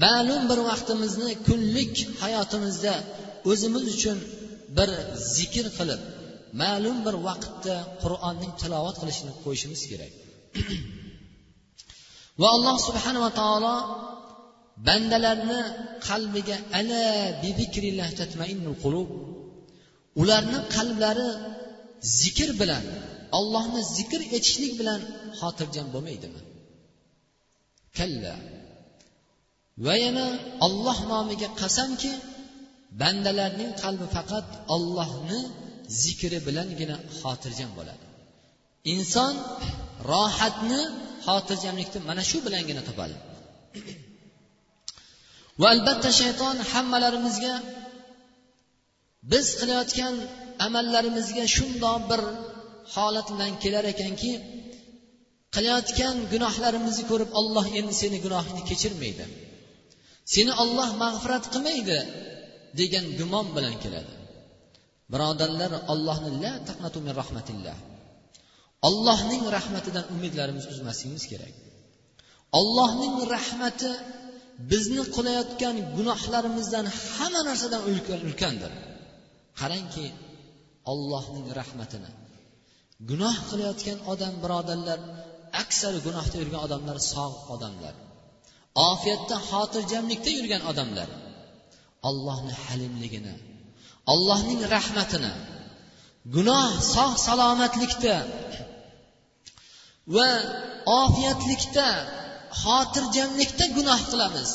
ma'lum 0.03 0.41
bir 0.49 0.59
vaqtimizni 0.69 1.31
kunlik 1.47 1.95
hayotimizda 2.23 2.93
o'zimiz 3.51 3.83
uchun 3.95 4.17
bir 4.77 4.89
zikr 5.35 5.65
qilib 5.77 6.01
ma'lum 6.61 6.97
bir 7.05 7.15
vaqtda 7.27 7.75
qur'onning 8.03 8.53
tilovat 8.61 8.95
qilishini 9.01 9.33
qo'yishimiz 9.43 9.81
kerak. 9.91 10.13
Va 12.41 12.47
alloh 12.55 12.77
subhanava 12.87 13.29
taolo 13.41 13.75
bandalarni 14.87 15.61
qalbiga 16.07 16.57
ala 16.79 17.03
qulub 18.83 19.09
ularni 20.21 20.59
qalblari 20.75 21.29
zikr 22.21 22.49
bilan 22.61 22.85
ollohni 23.39 23.81
zikr 23.97 24.21
etishlik 24.37 24.73
bilan 24.79 25.01
xotirjam 25.39 25.87
bo'lmaydimi? 25.93 26.41
Kalla. 27.97 28.35
Va 29.85 29.93
yana 30.05 30.25
olloh 30.65 30.99
nomiga 31.13 31.49
qasamki 31.61 32.13
bandalarning 33.01 33.71
qalbi 33.83 34.07
faqat 34.15 34.47
ollohni 34.75 35.39
zikri 36.01 36.39
bilangina 36.47 36.95
xotirjam 37.19 37.71
bo'ladi. 37.77 38.05
Inson 38.93 39.33
rohatni 40.11 40.81
xotirjamlikni 41.25 41.99
mana 42.09 42.23
shu 42.29 42.37
bilangina 42.45 42.81
topadi. 42.89 43.15
Va 45.61 45.67
albatta 45.75 46.09
shayton 46.21 46.55
hammalarimizga 46.71 47.53
biz 49.31 49.47
qilayotgan 49.59 50.15
amallarimizga 50.65 51.45
shundoq 51.55 52.01
bir 52.09 52.21
holat 52.95 53.27
bilan 53.33 53.51
kelar 53.63 53.85
ekanki 53.93 54.31
qilayotgan 55.55 56.15
gunohlarimizni 56.33 57.03
ko'rib 57.11 57.29
olloh 57.39 57.65
endi 57.79 57.93
seni 58.01 58.17
gunohingni 58.25 58.63
kechirmaydi. 58.69 59.25
Seni 60.33 60.53
olloh 60.63 60.89
mag'firat 61.03 61.45
qilmaydi 61.53 61.99
degan 62.79 63.05
gumon 63.19 63.47
bilan 63.55 63.75
keladi. 63.83 64.13
Birodarlar 65.13 65.71
ollohni 65.93 66.31
la 66.43 66.53
taqnatu 66.67 66.97
min 67.05 67.13
rahmatillah. 67.21 67.77
Ollohning 68.87 69.43
rahmatidan 69.57 70.05
umidlarimizni 70.15 70.71
uzmasligimiz 70.75 71.23
kerak. 71.31 71.53
Ollohning 72.59 73.15
rahmati 73.35 73.91
bizni 74.71 75.03
qilayotgan 75.15 75.75
gunohlarimizdan 75.97 76.85
hamma 77.13 77.41
narsadan 77.49 77.81
ulkandir. 78.27 78.71
Qarangki 79.59 80.05
ollohning 80.91 81.47
rahmatini 81.59 82.11
gunoh 83.09 83.35
qilayotgan 83.49 83.97
odam 84.13 84.33
birodarlar 84.43 84.99
aksar 85.63 85.93
gunohda 86.05 86.35
yurgan 86.41 86.61
odamlar 86.67 86.97
sog' 87.13 87.37
odamlar. 87.55 87.95
Ofiyatda 88.89 89.35
xotirjamlikda 89.49 90.29
yurgan 90.37 90.63
odamlar. 90.71 91.09
Allohni 92.09 92.53
halimligini 92.63 93.35
allohning 94.13 94.61
rahmatini 94.75 95.33
gunoh 96.35 96.69
sog' 96.93 97.17
salomatlikda 97.27 98.15
va 100.15 100.29
ofiyatlikda 101.01 101.87
xotirjamlikda 102.63 103.65
gunoh 103.77 104.01
qilamiz. 104.11 104.51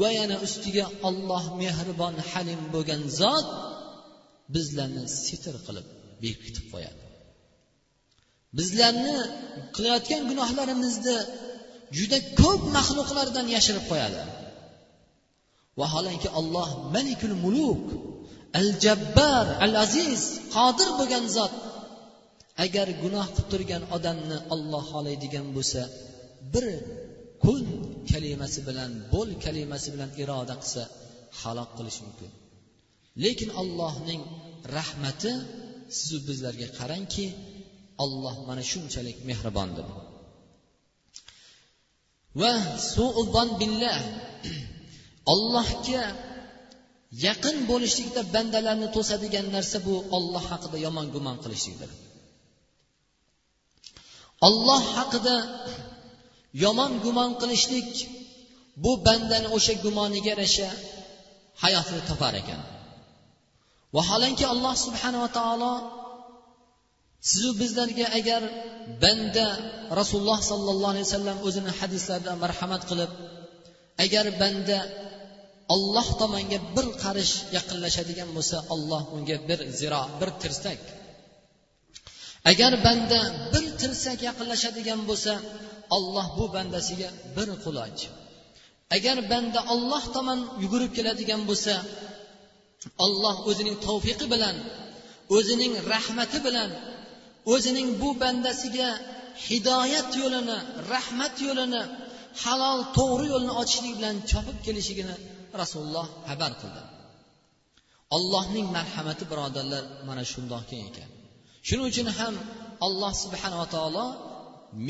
Va 0.00 0.08
yana 0.18 0.36
ustiga 0.46 0.84
olloh 1.08 1.44
mehribon 1.62 2.14
halim 2.30 2.60
bo'lgan 2.74 3.02
zot 3.20 3.48
bizlarni 4.54 5.04
sitr 5.26 5.54
qilib 5.66 5.86
bekitib 6.22 6.64
qo'yadi. 6.72 7.02
Bizlarni 8.58 9.16
qilayotgan 9.74 10.22
gunohlarimizni 10.30 11.16
juda 11.96 12.18
ko'p 12.40 12.62
maxluqlardan 12.76 13.46
yashirib 13.56 13.84
qo'yadi. 13.90 14.20
Vaholanki 15.80 16.28
olloh 16.40 16.68
malikul 16.94 17.36
muluk 17.44 17.84
al 18.60 18.68
jabbar 18.84 19.46
al 19.64 19.74
aziz 19.84 20.20
qodir 20.54 20.88
bo'lgan 20.98 21.24
zot 21.36 21.54
agar 22.64 22.88
gunoh 23.02 23.26
qilib 23.34 23.48
turgan 23.52 23.82
odamni 23.96 24.38
olloh 24.54 24.82
xohlaydigan 24.92 25.46
bo'lsa 25.56 25.82
bir 26.52 26.66
kun 27.44 27.64
kalimasi 28.10 28.60
bilan 28.68 28.90
bo'l 29.12 29.30
kalimasi 29.44 29.88
bilan 29.94 30.10
iroda 30.22 30.54
qilsa 30.62 30.82
halok 31.40 31.70
qilishi 31.78 32.00
mumkin. 32.06 32.30
Lekin 33.24 33.50
allohning 33.62 34.22
rahmati 34.76 35.32
sizu 35.98 36.18
bizlarga 36.28 36.68
qarangki 36.78 37.26
olloh 38.04 38.36
mana 38.48 38.62
shunchalik 38.72 39.16
mehribondir. 39.30 39.86
Va 42.40 42.52
suudon 42.92 43.48
billah. 43.60 43.98
Ollohga 45.32 46.04
yaqin 47.26 47.56
bo'lishlikda 47.70 48.20
bandalarni 48.34 48.88
to'sadigan 48.96 49.46
narsa 49.56 49.78
bu 49.86 49.94
olloh 50.16 50.44
haqida 50.52 50.76
yomon 50.86 51.06
gumon 51.14 51.36
qilishlikdir. 51.44 51.90
Olloh 54.48 54.82
haqida 54.96 55.36
yomon 56.64 56.92
gumon 57.04 57.30
qilishlik 57.40 57.90
bu 58.84 58.92
bandani 59.06 59.48
o'sha 59.56 59.74
gumoniga 59.84 60.28
yarasha 60.32 60.68
hayotini 61.62 62.02
topar 62.10 62.34
ekan. 62.42 62.60
Vaholanki 63.96 64.44
alloh 64.52 64.74
subhanava 64.86 65.28
taolo 65.38 65.72
sizu 67.30 67.50
bizlarga 67.60 68.06
agar 68.18 68.42
banda 69.02 69.46
rasululloh 70.00 70.40
sollallohu 70.50 70.92
alayhi 70.94 71.08
vasallam 71.08 71.38
o'zini 71.46 71.72
hadislarida 71.80 72.32
marhamat 72.44 72.82
qilib 72.90 73.10
agar 74.04 74.26
banda 74.42 74.78
olloh 75.74 76.08
tomonga 76.20 76.58
bir 76.76 76.86
qarish 77.02 77.34
yaqinlashadigan 77.56 78.30
bo'lsa 78.36 78.56
olloh 78.74 79.02
unga 79.16 79.36
bir 79.48 79.60
ziro 79.78 80.02
bir 80.20 80.30
tirsak. 80.42 80.80
Agar 82.50 82.72
banda 82.86 83.20
bir 83.52 83.64
tirsak 83.80 84.18
yaqinlashadigan 84.28 85.00
bo'lsa 85.08 85.32
olloh 85.96 86.26
bu 86.38 86.44
bandasiga 86.54 87.08
bir 87.36 87.48
quloch 87.64 88.00
agar 88.96 89.16
banda 89.32 89.60
olloh 89.74 90.04
tomon 90.14 90.40
yugurib 90.62 90.92
keladigan 90.98 91.42
bo'lsa 91.50 91.74
olloh 93.04 93.36
o'zining 93.50 93.76
tavfiqi 93.86 94.26
bilan 94.34 94.56
o'zining 95.36 95.72
rahmati 95.92 96.38
bilan 96.46 96.70
o'zining 97.52 97.88
bu 98.00 98.08
bandasiga 98.22 98.90
hidoyat 99.46 100.10
yo'lini 100.22 100.58
rahmat 100.92 101.34
yo'lini 101.46 101.82
halol 102.42 102.80
to'g'ri 102.96 103.26
yo'lni 103.32 103.52
ochishlik 103.62 103.92
bilan 103.98 104.16
chopib 104.30 104.58
kelishligini 104.66 105.16
rasululloh 105.60 106.06
xabar 106.28 106.52
qildi. 106.60 106.82
Allohning 108.16 108.66
marhamati 108.76 109.24
birodarlar 109.30 109.84
mana 110.08 110.22
shundoq 110.32 110.62
keng 110.70 110.82
ekan. 110.90 111.10
Shuning 111.66 111.86
uchun 111.92 112.08
ham 112.18 112.34
alloh 112.86 113.12
subhanava 113.24 113.66
taolo 113.74 114.06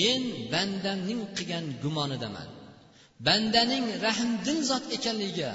men 0.00 0.22
bandamning 0.52 1.20
qilgan 1.36 1.64
gumonidaman. 1.82 2.48
Bandaning 3.26 3.86
rahmdil 4.06 4.58
zot 4.70 4.84
ekanligiga 4.96 5.52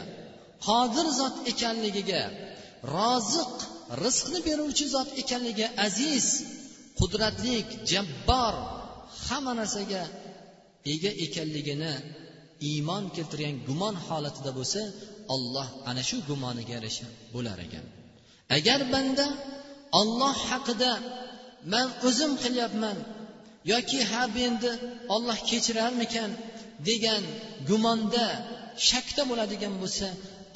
qodir 0.68 1.08
zot 1.20 1.36
ekanligiga 1.52 2.22
roziq 2.96 3.56
rizqni 4.04 4.40
beruvchi 4.48 4.86
zot 4.96 5.10
ekanligi 5.22 5.66
aziz 5.88 6.28
qudratlik 7.00 7.68
jabbor 7.92 8.56
hamma 9.26 9.54
narsaga 9.60 10.04
ega 10.94 11.12
ekanligini 11.26 11.94
iymon 12.70 13.04
keltirgan 13.16 13.56
gumon 13.68 13.96
holatida 14.08 14.52
bo'lsa 14.60 14.82
olloh 15.36 15.68
ana 15.90 16.02
shu 16.10 16.18
gumoniga 16.30 16.72
yarasha 16.78 17.08
bo'lar 17.34 17.58
ekan. 17.66 17.86
Agar 18.58 18.80
banda 18.94 19.28
olloh 20.00 20.36
haqida 20.50 20.92
man 21.74 21.88
o'zim 22.08 22.32
qilyapman 22.44 22.98
yoki 23.72 24.00
ha 24.10 24.22
bu 24.34 24.40
endi 24.50 24.72
olloh 25.16 25.38
kechirarmikan 25.50 26.32
degan 26.90 27.24
gumonda 27.70 28.26
shakda 28.90 29.22
bo'ladigan 29.30 29.74
bo'lsa 29.82 30.08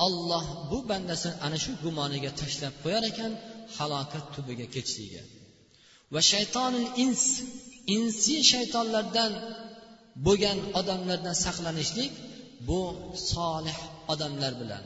olloh 0.05 0.45
bu 0.71 0.77
bandasini 0.89 1.35
ana 1.45 1.57
shu 1.63 1.71
gumoniga 1.83 2.31
tashlab 2.41 2.73
qo'yar 2.83 3.03
ekan 3.11 3.31
halokat 3.77 4.25
tubiga 4.35 4.67
ketishligiga 4.75 5.23
va 6.13 6.21
shaytonil 6.31 6.87
ins 7.03 7.23
insiy 7.95 8.41
shaytonlardan 8.51 9.31
bo'lgan 10.25 10.59
odamlardan 10.79 11.35
saqlanishlik 11.45 12.11
bu 12.67 12.81
solih 13.31 13.77
odamlar 14.13 14.53
bilan 14.61 14.83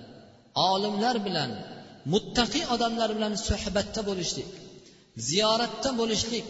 olimlar 0.72 1.16
bilan 1.28 1.52
muttaqiy 2.14 2.66
odamlar 2.76 3.10
bilan 3.18 3.34
suhbatda 3.48 4.02
bo'lishlik 4.10 4.50
ziyoratda 5.30 5.90
bo'lishlik 6.00 6.50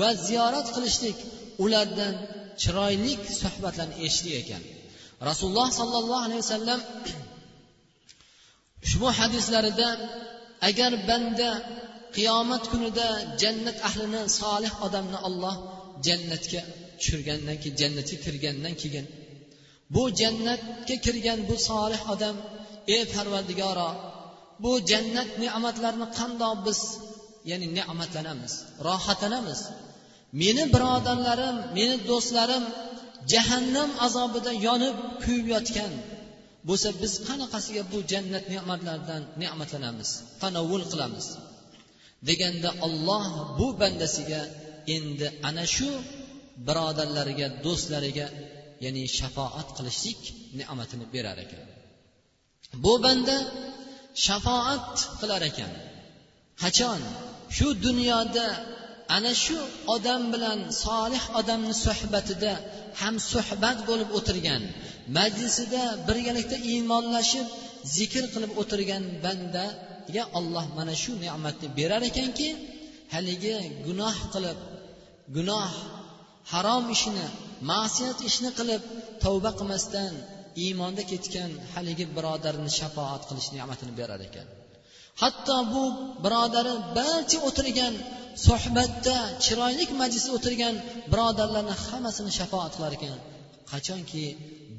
va 0.00 0.08
ziyorat 0.26 0.66
qilishlik 0.74 1.18
ulardan 1.64 2.14
chiroyli 2.62 3.12
suhbatlarni 3.40 3.96
eshitish 4.06 4.36
ekan. 4.42 4.62
Rasululloh 5.28 5.68
sollallohu 5.80 6.24
alayhi 6.26 6.42
vasallam 6.44 6.80
ushbu 8.86 9.08
hadislarida 9.18 9.88
agar 10.68 10.92
banda 11.08 11.50
qiyomat 12.16 12.64
kunida 12.72 13.06
jannat 13.42 13.78
ahlini 13.88 14.22
solih 14.40 14.72
odamni 14.86 15.18
olloh 15.28 15.56
jannatga 16.06 16.60
tushirgandan 16.98 17.56
keyin 17.62 17.76
jannatga 17.80 18.16
kirgandan 18.24 18.74
keyin 18.82 19.06
bu 19.94 20.02
jannatga 20.20 20.96
kirgan 21.04 21.38
bu 21.48 21.54
solih 21.68 22.02
odam 22.14 22.36
ey 22.94 23.02
parvardigoro 23.14 23.90
bu 24.62 24.72
jannat 24.90 25.30
ne'matlarini 25.42 26.06
qandoq 26.18 26.54
biz 26.66 26.80
ya'ni 27.50 27.66
ne'matlanamiz 27.78 28.54
rohatlanamiz? 28.86 29.60
Meni 30.42 30.64
birodarlarim 30.74 31.56
meni 31.76 31.96
do'stlarim 32.10 32.64
jahannam 33.32 33.90
azobida 34.06 34.52
yonib 34.66 34.96
kuyib 35.22 35.46
yotgan. 35.54 35.92
Bo'lsa 36.68 36.88
biz 37.02 37.12
qanaqasiga 37.28 37.82
bu 37.92 37.98
jannat 38.12 38.44
ne'matlaridan 38.54 39.22
ne'matlanamiz 39.42 40.10
tanovvul 40.42 40.84
qilamiz? 40.92 41.26
Deganda 42.28 42.70
olloh 42.86 43.24
bu 43.58 43.66
bandasiga 43.80 44.42
endi 44.96 45.26
ana 45.48 45.64
shu 45.76 45.90
birodarlariga 46.66 47.46
do'stlariga 47.64 48.26
ya'ni 48.84 49.02
shafoat 49.18 49.68
qilishlik 49.76 50.20
ne'matini 50.58 51.06
berar 51.14 51.38
ekan. 51.44 51.64
Bu 52.84 52.92
banda 53.04 53.36
shafoat 54.26 54.94
qilar 55.20 55.42
ekan. 55.50 55.72
Qachon? 56.62 57.00
Shu 57.56 57.68
dunyoda 57.86 58.46
ana 59.16 59.32
shu 59.44 59.58
odam 59.94 60.22
bilan 60.32 60.58
solih 60.84 61.24
odamni 61.40 61.74
suhbatida 61.86 62.52
ham 63.00 63.14
suhbat 63.32 63.78
bo'lib 63.88 64.10
o'tirgan 64.18 64.62
majlisida 65.16 65.82
birgalikda 66.08 66.56
iymonlashib 66.70 67.46
zikr 67.96 68.24
qilib 68.34 68.52
o'tirgan 68.62 69.04
banda 69.24 69.64
ya 70.16 70.24
olloh 70.38 70.66
mana 70.78 70.94
shu 71.02 71.12
ne'matni 71.24 71.68
berar 71.78 72.02
ekanki 72.10 72.48
haligi 73.14 73.54
gunoh 73.86 74.16
qilib 74.34 74.58
gunoh 75.36 75.70
harom 76.52 76.84
ishni 76.96 77.26
ma'siyat 77.70 78.18
ishni 78.28 78.50
qilib 78.58 78.82
tavba 79.24 79.50
qilmasdan 79.58 80.12
iymonda 80.64 81.02
ketgan 81.12 81.50
haligi 81.74 82.04
birodarni 82.16 82.70
shafoat 82.80 83.22
qilish 83.28 83.48
ne'matini 83.56 83.92
berar 84.00 84.20
ekan. 84.28 84.46
Hatto 85.22 85.56
bu 85.72 85.82
birodari 86.24 86.74
barcha 86.98 87.38
o'tirgan 87.48 87.94
suhbatda 88.46 89.16
chiroyli 89.44 89.84
majlisda 90.02 90.30
o'tirgan 90.38 90.74
birodarlarni 91.12 91.74
hammasini 91.86 92.32
shafoat 92.38 92.72
qilar 92.76 92.92
ekan. 92.98 93.18
Qachonki 93.70 94.24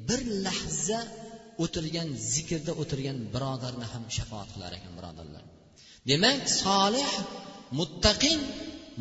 bir 0.08 0.20
lahza 0.46 1.00
o'tirgan 1.64 2.08
zikrda 2.32 2.72
o'tirgan 2.82 3.18
birodarni 3.34 3.86
ham 3.92 4.04
shafoat 4.16 4.48
qilar 4.54 4.72
ekan 4.78 4.92
birodarlar. 4.98 5.44
Demak 6.10 6.40
solih 6.62 7.10
muttaqin 7.78 8.40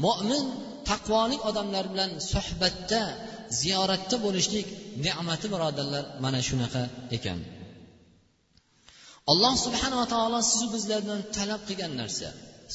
mo'min 0.06 0.46
taqvolik 0.90 1.42
odamlar 1.50 1.86
bilan 1.94 2.12
suhbatda 2.32 3.02
ziyoratda 3.62 4.16
bo'lishlik 4.26 4.68
ne'mati 5.06 5.48
birodarlar 5.54 6.04
mana 6.24 6.40
shunaqa 6.48 6.84
ekan. 7.18 7.40
Alloh 9.32 9.54
subhanava 9.66 10.06
taolo 10.14 10.40
sizu 10.52 10.68
bizlardan 10.76 11.20
talab 11.38 11.62
qilgan 11.70 11.94
narsa 12.02 12.30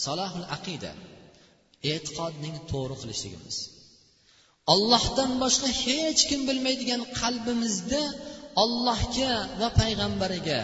solahul 0.05 0.47
aqida 0.57 0.93
e'tiqodning 1.93 2.57
to'g'ri 2.71 2.97
qilishligimiz. 3.03 3.57
Ollohdan 4.75 5.31
boshqa 5.43 5.69
hech 5.85 6.21
kim 6.31 6.41
bilmaydigan 6.49 7.03
qalbimizda 7.21 8.03
ollohga 8.63 9.33
va 9.61 9.69
payg'ambariga 9.81 10.61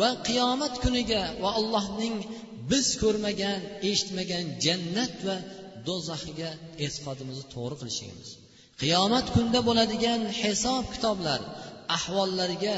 va 0.00 0.08
qiyomat 0.28 0.74
kuniga 0.84 1.22
va 1.42 1.50
allohning 1.58 2.16
biz 2.70 2.86
ko'rmagan 3.02 3.60
eshitmagan 3.90 4.44
jannat 4.64 5.14
va 5.26 5.36
do'zaxiga 5.88 6.50
e'tiqodimizni 6.84 7.44
to'g'ri 7.54 7.76
qilishligimiz 7.80 8.28
qiyomat 8.82 9.26
kunida 9.34 9.60
bo'ladigan 9.68 10.20
hisob 10.40 10.84
kitoblar 10.94 11.40
ahvollariga 11.96 12.76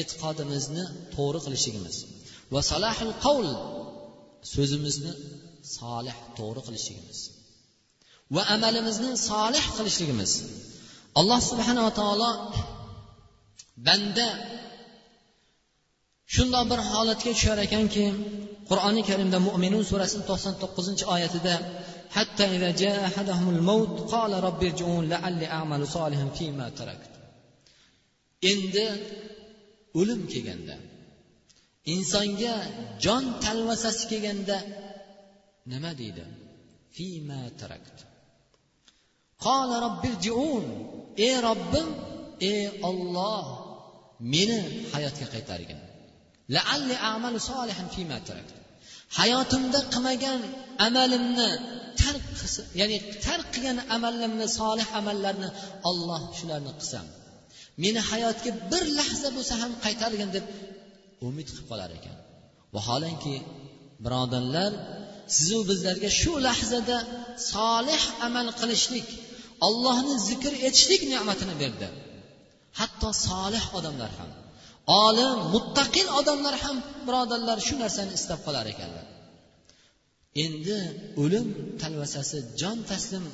e'tiqodimizni 0.00 0.84
to'g'ri 1.16 1.40
qilishligimiz 1.46 1.96
va 2.54 2.60
salahul 2.70 3.14
qavl 3.24 3.48
so'zimizni 4.54 5.12
solih 5.78 6.16
to'g'ri 6.38 6.60
qilishligimiz 6.66 7.18
va 8.34 8.42
amalimizni 8.56 9.10
solih 9.30 9.64
qilishligimiz. 9.76 10.32
Alloh 11.20 11.40
subhanava 11.50 11.90
taolo 12.00 12.30
banda 13.87 14.27
shundoq 16.35 16.65
bir 16.71 16.79
holatga 16.91 17.31
tushar 17.35 17.57
ekanki 17.67 18.05
qur'oni 18.69 19.01
karimda 19.09 19.37
mo'minun 19.47 19.83
surasini 19.89 20.23
to'qson 20.29 20.53
to'qqizinchi 20.61 21.05
oyatida 21.15 21.55
حتى 22.17 22.45
إذا 22.55 22.69
جاء 22.71 23.05
أحدهم 23.09 23.49
الموت 23.55 24.11
قال 24.13 24.31
رب 24.47 24.63
ارجعون 24.63 25.09
لعلي 25.09 25.47
أعمل 25.57 25.87
صالحا 25.87 26.25
فيما 26.37 26.69
تركت 26.69 27.13
endi 28.51 28.85
o'lim 29.99 30.21
kelganda 30.33 30.75
insonga 31.93 32.55
jon 33.03 33.23
talvasasi 33.43 34.03
kelganda 34.11 34.57
nima 35.71 35.91
deydi 36.01 36.25
fima 36.95 37.41
tarakt 37.59 37.97
qola 39.45 39.75
robbirjiun 39.85 40.65
ey 41.27 41.35
robbim 41.47 41.87
ey 42.51 42.61
olloh 42.89 43.45
meni 44.34 44.58
hayotga 44.94 45.26
qaytargin 45.34 45.78
laalli 46.54 46.96
amalu 47.14 47.38
solihan 47.50 47.88
fima 47.94 48.18
hayotimda 49.18 49.80
qilmagan 49.92 50.40
amalimni 50.86 51.50
tark 52.02 52.24
ya'ni 52.80 52.96
tark 53.26 53.46
qilgan 53.54 53.78
amalimni 53.96 54.46
solih 54.60 54.88
amallarni 55.00 55.48
olloh 55.90 56.22
shularni 56.38 56.72
qilsam 56.78 57.06
meni 57.82 58.00
hayotga 58.10 58.50
bir 58.70 58.84
lahza 58.98 59.28
bo'lsa 59.36 59.54
ham 59.62 59.72
qaytargin 59.84 60.30
deb 60.36 60.44
umid 61.28 61.46
qilib 61.52 61.66
qolar 61.70 61.90
ekan. 61.98 62.16
Vaholanki 62.74 63.36
birodarlar 64.04 64.72
sizu 65.36 65.58
bizlarga 65.70 66.10
shu 66.20 66.32
lahzada 66.46 66.96
solih 67.52 68.02
amal 68.26 68.48
qilishlik 68.60 69.08
ollohni 69.66 70.14
zikr 70.28 70.52
etishlik 70.68 71.02
ne'matini 71.12 71.54
berdi. 71.62 71.88
Hatto 72.78 73.08
solih 73.26 73.64
odamlar 73.78 74.10
ham 74.18 74.30
olim 75.06 75.32
muttaqin 75.54 76.06
odamlar 76.20 76.54
ham 76.64 76.76
birodarlar 77.06 77.58
shu 77.66 77.74
narsani 77.82 78.12
istab 78.18 78.40
qolar 78.46 78.66
ekanlar. 78.72 79.06
Endi 80.44 80.78
o'lim 81.22 81.46
talvasasi 81.82 82.38
jon 82.60 82.78
taslim 82.90 83.24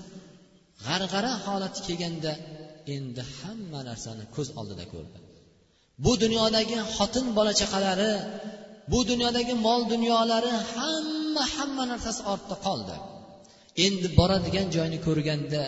g'arg'ara 0.87 1.33
holati 1.45 1.81
kelganda 1.87 2.33
endi 2.95 3.23
hamma 3.39 3.81
narsani 3.89 4.25
ko'z 4.35 4.49
oldida 4.61 4.85
ko'rdi. 4.93 5.19
Bu 6.05 6.13
dunyodagi 6.23 6.79
xotin 6.95 7.27
bola 7.37 7.53
chaqalari 7.61 8.13
bu 8.93 8.99
dunyodagi 9.11 9.55
mol 9.67 9.81
dunyolari 9.93 10.53
hamma 10.75 11.45
hamma 11.55 11.85
narsasi 11.93 12.21
ortda 12.33 12.57
qoldi. 12.67 12.97
Endi 13.87 14.09
boradigan 14.19 14.67
joyni 14.77 14.99
ko'rganda 15.07 15.63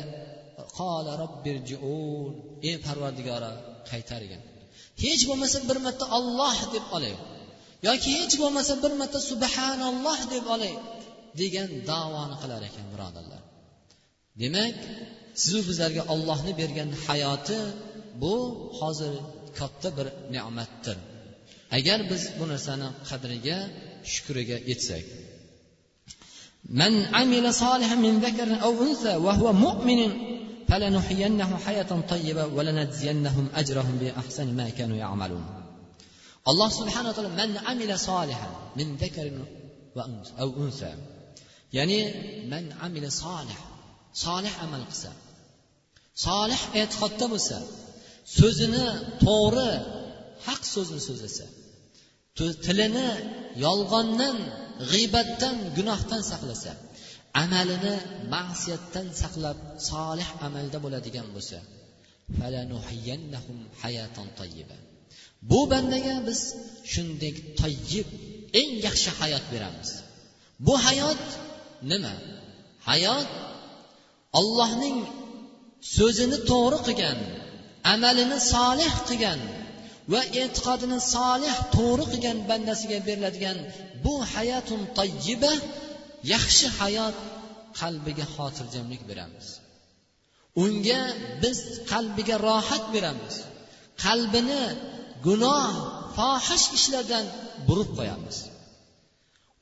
qola 0.77 1.11
robbirjiun 1.23 2.31
ey 2.69 2.75
parvardigora 2.85 3.51
qaytargin 3.89 4.41
hech 5.03 5.23
bo'lmasa 5.29 5.57
bir 5.69 5.77
marta 5.85 6.05
olloh 6.17 6.57
deb 6.75 6.85
olay 6.97 7.15
yoki 7.87 8.09
hech 8.19 8.35
bo'lmasa 8.41 8.73
bir 8.83 8.91
marta 9.01 9.19
subhanalloh 9.31 10.19
deb 10.33 10.45
olay 10.55 10.73
degan 11.41 11.69
davoni 11.91 12.35
qilar 12.41 12.61
ekan 12.69 12.85
birodarlar 12.93 13.41
demak 14.41 14.75
sizu 15.41 15.59
bizlarga 15.69 16.03
ollohni 16.13 16.53
bergan 16.61 16.89
hayoti 17.05 17.59
bu 18.21 18.35
hozir 18.79 19.13
katta 19.59 19.89
bir 19.97 20.07
ne'matdir 20.35 20.97
agar 21.77 21.99
biz 22.11 22.23
bu 22.39 22.45
narsani 22.53 22.87
qadriga 23.09 23.57
shukriga 24.13 24.57
yetsak 24.71 25.05
من 26.81 26.93
عمل 27.15 27.45
صالحا 27.53 27.95
من 27.95 28.13
ذكر 28.19 28.49
أو 28.65 28.83
أنثى 28.83 29.15
وهو 29.15 29.53
مؤمن 29.53 29.99
فلنحيينه 30.69 31.57
حياة 31.57 32.01
طيبة 32.09 32.45
ولنجزينهم 32.45 33.47
أجرهم 33.55 33.97
بأحسن 33.97 34.47
ما 34.55 34.69
كانوا 34.69 34.97
يعملون 34.97 35.45
الله 36.47 36.69
سبحانه 36.69 37.09
وتعالى 37.09 37.29
من 37.29 37.57
عمل 37.57 37.99
صالحا 37.99 38.49
من 38.75 38.95
ذكر 38.95 39.31
أو 40.39 40.49
أنثى 40.63 40.93
يعني 41.73 41.97
من 42.51 42.73
عمل 42.81 43.11
صالح 43.11 43.59
صالح 44.13 44.63
عمل 44.63 44.81
qilsa 44.91 45.11
solih 46.25 46.61
e'tiqodda 46.81 47.25
bo'lsa 47.33 47.57
so'zini 48.37 48.85
to'g'ri 49.25 49.71
haq 50.47 50.61
so'zni 50.73 50.99
so'zlasa 51.07 51.45
tilini 52.65 53.09
yolg'ondan 53.65 54.37
g'iybatdan 54.91 55.55
gunohdan 55.77 56.21
saqlasa 56.31 56.71
amalini 57.42 57.94
ma'siyatdan 58.34 59.06
saqlab 59.20 59.58
solih 59.90 60.28
amalda 60.46 60.78
bo'ladigan 60.84 61.28
bo'lsa 61.36 61.58
bu 65.50 65.60
bandaga 65.72 66.16
biz 66.28 66.40
shunday 66.92 67.32
toyyib 67.60 68.08
eng 68.60 68.72
yaxshi 68.86 69.10
hayot 69.20 69.44
beramiz. 69.52 69.90
Bu 70.66 70.74
hayot 70.86 71.22
nima? 71.90 72.14
Hayot 72.88 73.28
ollohning 74.40 74.98
so'zini 75.96 76.38
to'g'ri 76.50 76.78
qilgan 76.86 77.18
amalini 77.94 78.38
solih 78.54 78.92
qilgan 79.08 79.40
va 80.12 80.22
e'tiqodini 80.42 80.98
solih 81.14 81.54
to'g'ri 81.76 82.04
qilgan 82.12 82.38
bandasiga 82.50 82.98
beriladigan 83.06 83.58
bu 84.04 84.14
hayatun 84.32 84.80
tayyiba 84.98 85.52
yaxshi 86.32 86.66
hayot 86.78 87.16
qalbiga 87.80 88.26
xotirjamlik 88.34 89.02
beramiz. 89.10 89.46
Unga 90.62 91.02
biz 91.42 91.58
qalbiga 91.92 92.36
rohat 92.48 92.84
beramiz. 92.94 93.34
Qalbini 94.04 94.64
gunoh 95.26 95.72
fohish 96.16 96.66
ishlardan 96.78 97.24
burib 97.68 97.90
qo'yamiz. 97.98 98.36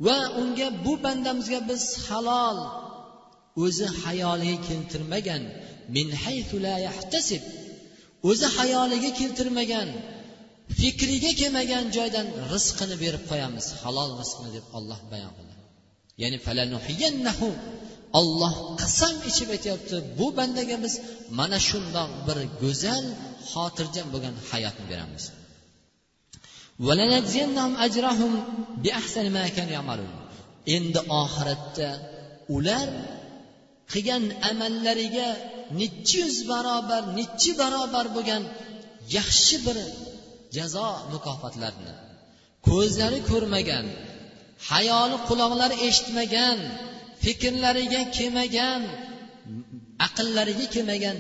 Va 0.07 0.18
unga 0.40 0.68
bu 0.85 0.92
bandamizga 1.05 1.61
biz 1.71 1.83
halol 2.07 2.59
o'zi 3.64 3.87
hayoliga 4.03 4.59
keltirmagan 4.68 5.42
min 5.94 6.07
la 6.64 6.75
yahtasib 6.87 7.42
o'zi 8.31 8.47
hayoliga 8.59 9.11
keltirmagan 9.21 9.88
fikriga 10.81 11.33
kelmagan 11.40 11.85
joydan 11.97 12.27
rizqini 12.53 12.97
berib 13.05 13.25
qo'yamiz. 13.31 13.66
Halol 13.83 14.11
rizqni 14.21 14.49
deb 14.57 14.66
olloh 14.77 15.01
bayon 15.12 15.33
qildi. 15.38 15.47
Ya'ni 16.22 16.38
olloh 18.20 18.54
qasam 18.81 19.14
ichib 19.31 19.48
aytyapti 19.57 19.96
bu 20.18 20.26
bandaga 20.38 20.76
biz 20.85 20.94
mana 21.38 21.59
shundoq 21.68 22.11
bir 22.26 22.38
go'zal 22.62 23.04
xotirjam 23.50 24.07
bo'lgan 24.14 24.35
hayotni 24.50 24.87
beramiz. 24.92 25.24
endi 30.76 31.00
oxiratda 31.22 31.88
ular 32.57 32.88
qilgan 33.92 34.24
amallariga 34.50 35.28
nechi 35.81 36.16
yuz 36.22 36.37
barobar 36.52 37.02
nechi 37.18 37.50
barobar 37.61 38.07
bo'lgan 38.16 38.42
yaxshi 39.16 39.57
bir 39.66 39.78
jazo 40.57 40.88
mukofotlarni 41.12 41.92
ko'zlari 42.68 43.20
ko'rmagan 43.31 43.87
hayoli 44.71 45.16
quloqlari 45.29 45.77
eshitmagan 45.88 46.59
fikrlariga 47.25 48.03
kelmagan 48.16 48.83
aqllariga 50.07 50.66
kelmagan 50.75 51.16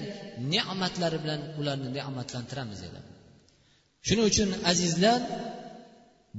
ne'matlari 0.52 1.18
bilan 1.24 1.40
ularni 1.60 1.88
ne'matlantiramiz 1.96 2.78
dedi. 2.86 3.00
Shuning 4.06 4.26
uchun 4.32 4.50
azizlar 4.70 5.20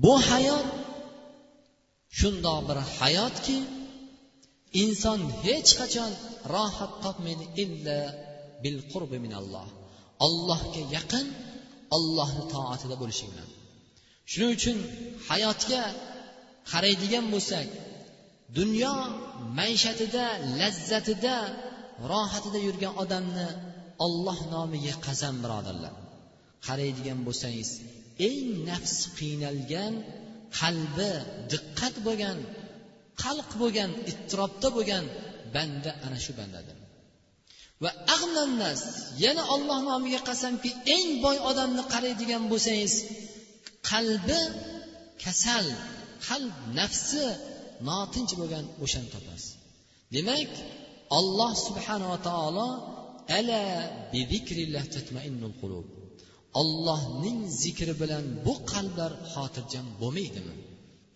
bu 0.03 0.13
hayot 0.29 0.67
shundoq 2.19 2.59
bir 2.67 2.77
hayotki 2.97 3.57
inson 4.83 5.19
hech 5.45 5.69
qachon 5.79 6.11
rohat 6.53 6.93
topmaydi 7.03 7.45
illa 7.63 7.99
bil 8.63 8.79
qurbi 8.91 9.17
minalloh. 9.25 9.67
Allohga 10.25 10.81
yaqin 10.95 11.25
ollohni 11.95 12.43
toatida 12.53 12.95
bo'lishi 13.01 13.25
bilan. 13.31 13.49
Shuning 14.31 14.51
uchun 14.57 14.77
hayotga 15.29 15.81
qaraydigan 16.71 17.25
bo'lsak 17.33 17.67
dunyo 18.57 18.95
maishatida 19.59 20.25
lazzatida 20.59 21.35
rohatida 22.11 22.59
yurgan 22.67 22.93
odamni 23.03 23.47
olloh 24.05 24.39
nomiga 24.55 24.93
qasam 25.07 25.35
birodarlar. 25.43 25.93
Qaraydigan 26.67 27.19
bo'lsangiz 27.27 27.69
eng 28.29 28.47
nafsi 28.69 29.07
qiynalgan 29.19 29.93
qalbi 30.59 31.11
diqqat 31.51 31.95
bo'lgan 32.07 32.37
qalq 33.23 33.49
bo'lgan 33.61 33.91
ittirobda 34.11 34.67
bo'lgan 34.77 35.05
banda 35.55 35.91
ana 36.05 36.17
shu 36.25 36.31
bandadir. 36.39 36.77
Va 37.83 37.91
ag'nannas 38.15 38.81
yana 39.23 39.43
olloh 39.55 39.79
nomiga 39.89 40.21
qasamki 40.29 40.69
eng 40.95 41.09
boy 41.23 41.37
odamni 41.49 41.83
qaraydigan 41.93 42.43
bo'lsangiz 42.51 42.93
qalbi 43.91 44.41
kasal 45.23 45.67
qalb 46.27 46.55
nafsi 46.79 47.25
notinch 47.89 48.33
bo'lgan 48.39 48.65
o'shani 48.83 49.09
topasiz. 49.15 49.51
Demak 50.15 50.51
olloh 51.17 51.51
subhanava 51.67 52.17
taolo 52.29 52.67
ala 53.37 53.61
qulub. 55.61 55.87
Ollohning 56.61 57.39
zikri 57.63 57.93
bilan 58.01 58.25
bu 58.45 58.53
qalblar 58.71 59.11
xotirjam 59.33 59.87
bo'lmaydimi? 60.01 60.55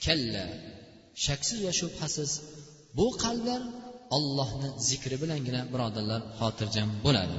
Kalla 0.06 0.46
shaksiz 1.26 1.60
va 1.66 1.74
shubhasiz 1.82 2.32
bu 2.98 3.08
qalblar 3.24 3.62
ollohni 4.18 4.70
zikri 4.90 5.16
bilangina 5.24 5.62
birodarlar 5.74 6.22
xotirjam 6.40 6.90
bo'ladi. 7.06 7.38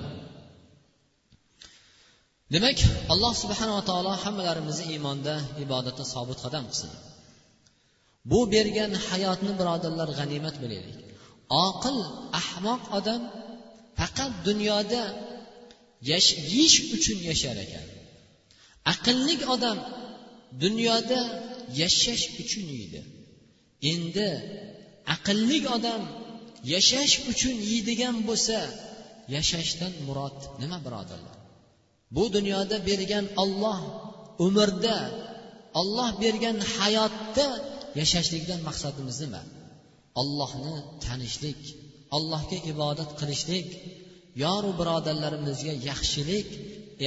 Demak 2.55 2.79
alloh 3.13 3.33
subhanava 3.43 3.83
taolo 3.91 4.13
hammalarimizni 4.25 4.85
iymonda 4.93 5.35
ibodatda 5.65 6.05
sobit 6.15 6.39
qadam 6.45 6.65
qilsin. 6.71 6.91
Bu 8.31 8.41
bergan 8.55 8.93
hayotni 9.09 9.53
birodarlar 9.61 10.09
g'animat 10.19 10.57
bilaylik. 10.63 10.99
Oqil 11.67 11.99
ahmoq 12.41 12.83
odam 12.99 13.23
faqat 13.99 14.33
dunyoda 14.49 15.03
yeyish 16.11 16.79
uchun 16.97 17.19
yashar 17.31 17.57
ekan. 17.65 17.87
Aqlli 18.93 19.37
odam 19.55 19.79
dunyoda 20.63 21.21
yashash 21.81 22.25
uchun 22.43 22.67
yeydi. 22.77 23.01
Endi 23.93 24.31
aqlli 25.15 25.59
odam 25.77 26.03
yashash 26.73 27.15
uchun 27.31 27.57
yeydigan 27.71 28.17
bo'lsa 28.29 28.59
yashashdan 29.35 29.93
murod 30.07 30.39
nima 30.63 30.79
birodarlar? 30.87 31.37
Bu 32.17 32.25
dunyoda 32.37 32.77
bergan 32.89 33.27
olloh 33.43 33.81
umrda 34.47 34.99
olloh 35.81 36.11
bergan 36.23 36.59
hayotda 36.77 37.47
yashashlikdan 38.01 38.61
maqsadimiz 38.69 39.17
nima? 39.25 39.43
Ollohni 40.21 40.75
tanishlik 41.05 41.61
allohga 42.17 42.59
ibodat 42.73 43.11
qilishlik 43.21 43.69
yoru 44.45 44.71
birodarlarimizga 44.81 45.75
yaxshilik 45.91 46.49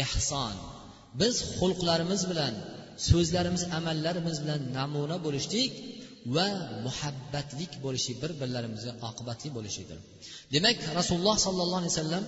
ehson. 0.03 0.55
Biz 1.21 1.35
xulqlarimiz 1.57 2.21
bilan 2.31 2.53
so'zlarimiz 3.09 3.63
amallarimiz 3.77 4.37
bilan 4.43 4.61
namuna 4.77 5.17
bo'lishlik 5.25 5.71
va 6.35 6.47
muhabbatlik 6.85 7.71
bo'lishi 7.85 8.11
bir 8.21 8.31
birlarimizga 8.41 8.93
oqibatli 9.09 9.49
bo'lishlikdir 9.57 9.99
demak 10.55 10.77
rasululloh 10.99 11.37
sollallohu 11.45 11.81
alayhi 11.81 11.93
vasallam 11.95 12.25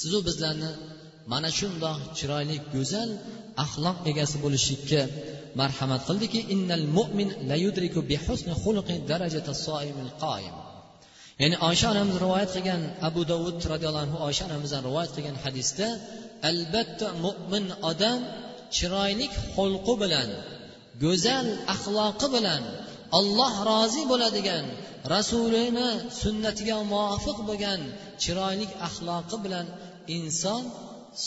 sizu 0.00 0.18
bizlarni 0.28 0.70
mana 1.32 1.50
shundoq 1.58 1.98
chiroyli 2.18 2.56
go'zal 2.74 3.10
axloq 3.64 3.98
egasi 4.10 4.36
bo'lishlikka 4.44 5.00
marhamat 5.60 6.02
qildiki 6.08 6.40
innal 6.54 6.86
mu'min 6.98 7.28
la 7.48 7.56
yudriku 7.64 8.00
bi 8.10 8.16
husni 8.24 8.54
xuluqi 8.62 8.94
darajata 9.10 9.52
soimil 9.66 10.12
qoim 10.24 10.54
ya'ni 11.42 11.56
oysha 11.68 11.86
onamiz 11.94 12.16
rivoyat 12.24 12.50
qilgan 12.56 12.82
abu 13.08 13.20
dovud 13.32 13.56
roziyallohu 13.72 14.04
anhu 14.06 14.18
oysha 14.28 14.42
onamizdan 14.48 14.82
rivoyat 14.88 15.10
qilgan 15.16 15.36
hadisda 15.44 15.88
albatta 16.50 17.06
mo'min 17.24 17.64
odam 17.90 18.20
chiroyli 18.76 19.26
xulqi 19.54 19.94
bilan 20.02 20.28
go'zal 21.04 21.46
axloqi 21.74 22.26
bilan 22.34 22.62
alloh 23.18 23.54
rozi 23.70 24.02
bo'ladigan 24.10 24.64
rasulini 25.14 25.88
sunnatiga 26.22 26.76
muvofiq 26.92 27.38
bo'lgan 27.48 27.80
chiroyli 28.22 28.66
axloqi 28.88 29.36
bilan 29.44 29.66
inson 30.16 30.62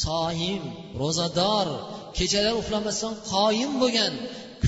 soim 0.04 0.64
ro'zador 1.02 1.68
kechalar 2.18 2.54
uxlamasdan 2.62 3.14
qoyim 3.34 3.72
bo'lgan 3.82 4.14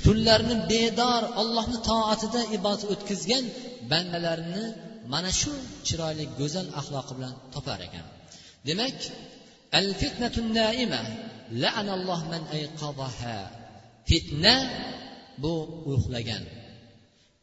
tunlarni 0.05 0.55
bedor 0.71 1.23
allohni 1.41 1.77
toatida 1.89 2.41
ibodat 2.57 2.83
o'tkazgan 2.93 3.45
bandalarni 3.91 4.65
mana 5.13 5.31
shu 5.39 5.53
chiroyli 5.87 6.25
go'zal 6.39 6.67
axloqi 6.79 7.13
bilan 7.17 7.33
topar 7.53 7.79
ekan. 7.87 8.05
Demak 8.67 8.97
al 9.79 9.87
fitnatun 10.01 10.47
naima 10.59 11.01
la'analloh 11.63 12.21
man 12.31 12.43
ayqadaha 12.57 13.37
fitna 14.09 14.55
bu 15.43 15.53
uxlagan. 15.93 16.43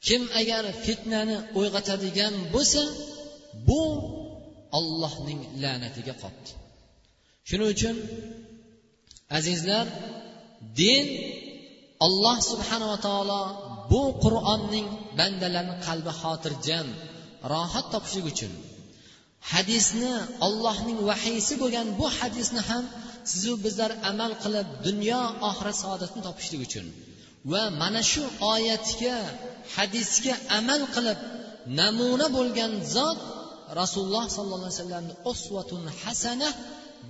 Kim 0.06 0.22
agar 0.40 0.64
fitnani 0.86 1.36
uyg'otadigan 1.60 2.34
bo'lsa 2.54 2.82
bu 3.68 3.82
ollohning 4.78 5.40
la'natiga 5.62 6.14
qoldi 6.22 6.50
shuning 7.48 7.68
uchun 7.74 7.96
azizlar 9.38 9.86
din 10.80 11.04
alloh 12.06 12.36
subhanava 12.50 12.96
taolo 13.06 13.42
bu 13.90 14.02
qur'onning 14.24 14.86
bandalarni 15.18 15.74
qalbi 15.86 16.12
xotirjam 16.20 16.86
rohat 17.52 17.86
topishlik 17.92 18.26
uchun. 18.32 18.52
Hadisni 19.52 20.14
ollohning 20.46 20.98
vahiysi 21.08 21.54
bo'lgan 21.62 21.86
bu 21.98 22.06
hadisni 22.18 22.60
ham 22.68 22.84
sizu 23.30 23.52
bizlar 23.64 23.90
amal 24.10 24.32
qilib 24.42 24.66
dunyo 24.86 25.20
oxirat 25.48 25.76
saodatini 25.82 26.22
topishlik 26.28 26.60
uchun 26.68 26.86
va 27.52 27.62
mana 27.80 28.00
shu 28.12 28.22
oyatga 28.54 29.16
hadisga 29.76 30.34
amal 30.58 30.82
qilib 30.94 31.18
namuna 31.80 32.26
bo'lgan 32.36 32.72
zot 32.96 33.18
rasululloh 33.80 34.24
sollallohu 34.36 34.66
alayhi 34.68 34.78
vasallamni 34.80 35.14
usvatun 35.32 35.82
hasana 36.00 36.48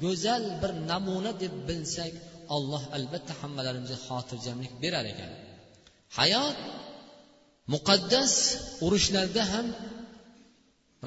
go'zal 0.04 0.44
bir 0.62 0.72
namuna 0.90 1.32
deb 1.42 1.54
bilsak 1.68 2.14
alloh 2.56 2.82
albatta 2.96 3.32
hammalarimizga 3.40 3.98
xotirjamlik 4.06 4.72
berar 4.82 5.04
ekan. 5.12 5.30
Hayot 6.18 6.58
muqaddas 7.74 8.32
urushlarda 8.86 9.42
ham 9.52 9.66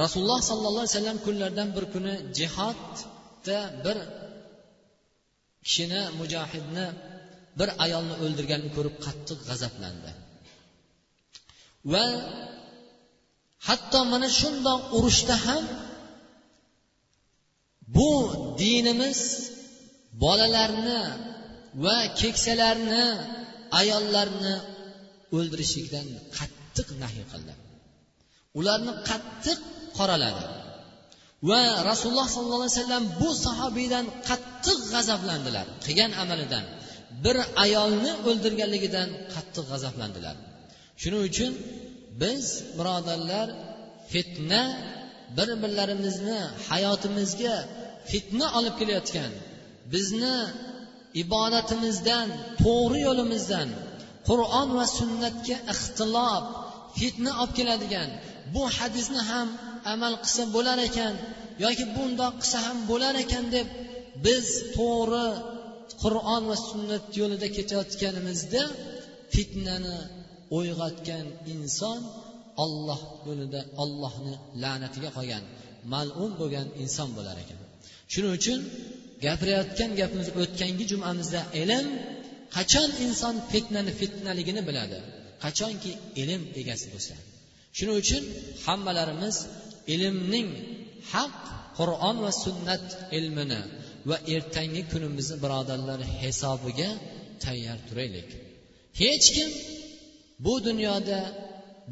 rasululloh 0.03 0.41
sollallohu 0.49 0.83
alayhi 0.83 0.95
vasallam 0.95 1.19
kunlardan 1.25 1.69
bir 1.75 1.85
kuni 1.93 2.13
jihodda 2.39 3.59
bir 3.85 3.97
kishini 5.65 6.01
mujohidni 6.19 6.87
bir 7.59 7.69
ayolni 7.85 8.15
o'ldirganini 8.23 8.71
ko'rib 8.77 8.95
qattiq 9.05 9.39
g'azablandi. 9.49 10.11
Va 11.93 12.05
hatto 13.67 13.99
mana 14.11 14.27
shundoq 14.39 14.81
urushda 14.97 15.35
ham 15.47 15.63
bu 17.95 18.09
dinimiz 18.61 19.21
bolalarni 20.23 21.01
va 21.83 21.97
keksalarni 22.21 23.05
ayollarni 23.81 24.55
o'ldirishlikdan 25.37 26.07
qattiq 26.37 26.87
nahiy 27.03 27.25
qildi. 27.31 27.53
Ularni 28.59 28.93
qattiq 29.09 29.59
qoraladi. 29.97 30.45
Va 31.49 31.61
rasululloh 31.89 32.27
sollallohu 32.35 32.63
alayhi 32.63 32.77
vasallam 32.77 33.05
bu 33.21 33.29
sahobiydan 33.45 34.05
qattiq 34.29 34.79
g'azablandilar 34.93 35.65
qilgan 35.85 36.11
amalidan. 36.23 36.65
Bir 37.23 37.37
ayolni 37.65 38.11
o'ldirganligidan 38.29 39.09
qattiq 39.33 39.65
g'azablandilar. 39.71 40.35
Shuning 41.01 41.23
uchun 41.29 41.51
biz 42.21 42.43
birodarlar 42.77 43.47
fitna 44.11 44.63
bir 45.37 45.49
birlarimizni 45.63 46.39
hayotimizga 46.69 47.55
fitna 48.11 48.47
olib 48.59 48.75
kelayotgan 48.79 49.31
bizni 49.93 50.37
ibodatimizdan 51.23 52.27
to'g'ri 52.63 52.99
yo'limizdan 53.07 53.69
qur'on 54.29 54.69
va 54.77 54.85
sunnatga 54.99 55.57
ixtilof 55.73 56.43
fitna 56.99 57.31
olib 57.41 57.53
keladigan 57.59 58.09
bu 58.53 58.63
hadisni 58.77 59.21
ham 59.31 59.47
amal 59.93 60.13
qilsa 60.23 60.43
bo'lar 60.55 60.77
ekan 60.89 61.13
yoki 61.65 61.85
bundoq 61.95 62.33
qilsa 62.41 62.57
ham 62.65 62.77
bo'lar 62.91 63.13
ekan 63.23 63.45
deb 63.55 63.67
biz 64.25 64.47
to'g'ri 64.77 65.27
qur'on 66.03 66.43
va 66.49 66.57
sunnat 66.69 67.05
yo'lida 67.19 67.47
ketayotganimizda 67.57 68.63
fitnani 69.33 69.97
uyg'otgan 70.57 71.25
inson 71.53 71.99
olloh 72.63 73.01
yo'lida 73.27 73.61
ollohni 73.83 74.33
la'natiga 74.63 75.09
qolgan 75.17 75.43
mal'un 75.93 76.31
bo'lgan 76.41 76.67
inson 76.83 77.09
bo'lar 77.17 77.37
ekan. 77.43 77.59
Shuning 78.11 78.33
uchun 78.39 78.59
gapirayotgan 79.25 79.91
gapimiz 79.99 80.27
o'tgangi 80.41 80.85
jumamizda 80.91 81.41
ilm 81.61 81.87
qachon 82.55 82.89
inson 83.05 83.35
fitnani 83.51 83.91
fitnaligini 83.99 84.61
biladi 84.69 84.99
qachonki 85.43 85.91
ilm 86.21 86.41
egasi 86.61 86.87
bo'lsa. 86.93 87.13
Shuning 87.77 87.97
uchun 88.03 88.23
hammalarimiz 88.65 89.35
ilmning 89.93 90.49
haq 91.13 91.35
qur'on 91.77 92.15
va 92.25 92.31
sunnat 92.43 92.85
ilmini 93.17 93.61
va 94.09 94.17
ertangi 94.35 94.81
kunimizni 94.91 95.37
birodarlar 95.43 95.99
hisobiga 96.21 96.89
tayyor 97.43 97.79
turaylik. 97.87 98.29
Hech 99.01 99.27
kim 99.35 99.49
bu 100.45 100.53
dunyoda 100.67 101.19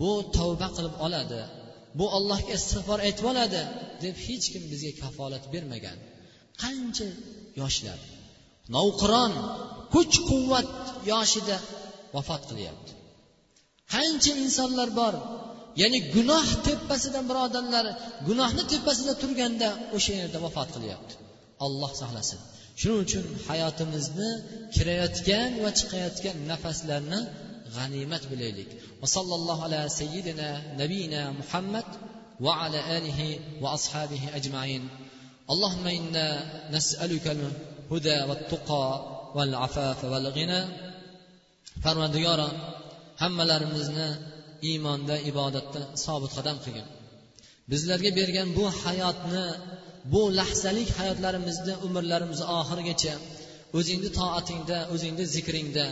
bu 0.02 0.12
tavba 0.38 0.68
qilib 0.76 0.96
oladi. 1.06 1.42
Bu 2.00 2.06
allohga 2.18 2.54
istig'for 2.60 3.00
aytib 3.08 3.26
oladi 3.32 3.62
deb 4.04 4.16
hech 4.28 4.46
kim 4.54 4.64
bizga 4.72 4.92
kafolat 5.02 5.44
bermagan. 5.54 5.98
Qancha 6.64 7.08
yoshlar 7.62 8.00
novqiron 8.76 9.34
kuch 9.94 10.16
quvvat 10.30 10.70
yoshida 11.12 11.58
vafot 12.16 12.44
qilyapti. 12.50 12.92
Qancha 13.94 14.32
insonlar 14.44 14.90
bor 15.02 15.14
ya'ni 15.82 16.00
gunoh 16.16 16.48
tepasida 16.68 17.20
birodarlar 17.30 17.86
gunohni 18.28 18.64
tepasida 18.74 19.14
turganda 19.22 19.70
o'sha 19.98 20.14
yerda 20.22 20.38
vafot 20.46 20.70
qilyapti. 20.76 21.14
Alloh 21.66 21.92
saqlasin. 22.02 22.40
Shuning 22.80 23.02
uchun 23.06 23.26
hayotimizni 23.48 24.30
kirayotgan 24.76 25.50
va 25.64 25.70
chiqayotgan 25.80 26.38
nafaslarni 26.52 27.20
g'animat 27.77 28.23
bilaylik 28.31 28.71
va 29.01 29.07
sallallohu 29.17 29.65
ala 29.67 29.81
sayyidina 29.99 30.49
nabiyina 30.81 31.21
muhammad 31.41 31.89
va 32.45 32.53
ala 32.65 32.81
alihi 32.97 33.39
va 33.63 33.69
ashabihi 33.79 34.33
ajmain 34.39 34.83
اللهم 35.55 35.87
انا 35.99 36.27
نسالك 36.77 37.27
الهدى 37.37 38.19
والتقى 38.29 38.87
والعفاف 39.37 40.01
والغنى 40.13 40.61
parvardigoro 41.85 42.49
hammalarimizni 43.23 44.09
iymonda 44.71 45.15
ibodatda 45.31 45.81
sobit 46.05 46.33
qadam 46.39 46.57
qilgin 46.65 46.87
bizlarga 47.71 48.11
bergan 48.19 48.49
bu 48.59 48.65
hayotni 48.83 49.47
bu 50.13 50.23
lahzalik 50.39 50.89
hayotlarimizni 50.99 51.75
umrlarimizni 51.87 52.47
oxirigacha 52.59 53.15
o'zingni 53.79 54.11
toatingda 54.21 54.79
o'zingni 54.95 55.25
zikringda 55.35 55.87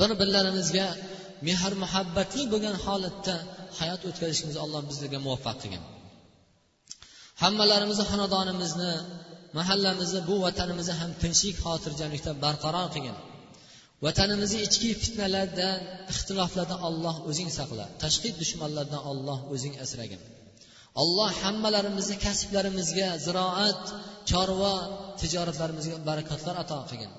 bir 0.00 0.10
birlarimizga 0.20 0.86
mehr 1.46 1.72
muhabbatli 1.84 2.42
bo'lgan 2.52 2.76
holatda 2.86 3.34
hayot 3.78 4.02
o'tkazishimizni 4.08 4.60
alloh 4.64 4.82
bizlarga 4.90 5.18
muvaffaq 5.26 5.56
qilgin. 5.62 5.82
Hammalarimizni 7.42 8.04
xonadonimizni 8.10 8.92
mahallamizni 9.58 10.20
bu 10.28 10.34
vatanimizni 10.46 10.94
ham 11.00 11.10
tinchlik 11.22 11.56
xotirjamlikda 11.64 12.32
barqaror 12.44 12.88
qilgin. 12.94 13.16
Vatanimizni 14.06 14.58
ichki 14.66 14.90
fitnalardan 15.02 15.76
ixtiloflardan 16.12 16.80
olloh 16.88 17.16
o'zing 17.30 17.50
saqla 17.58 17.84
tashqi 18.02 18.30
dushmanlardan 18.40 19.02
olloh 19.10 19.38
o'zing 19.54 19.74
asragin. 19.84 20.20
Alloh 21.02 21.30
hammalarimizni 21.42 22.16
kasblarimizga 22.26 23.08
ziroat 23.26 23.84
chorva 24.30 24.74
tijoratlarimizga 25.20 25.96
barakotlar 26.08 26.54
ato 26.62 26.78
qilgin. 26.90 27.12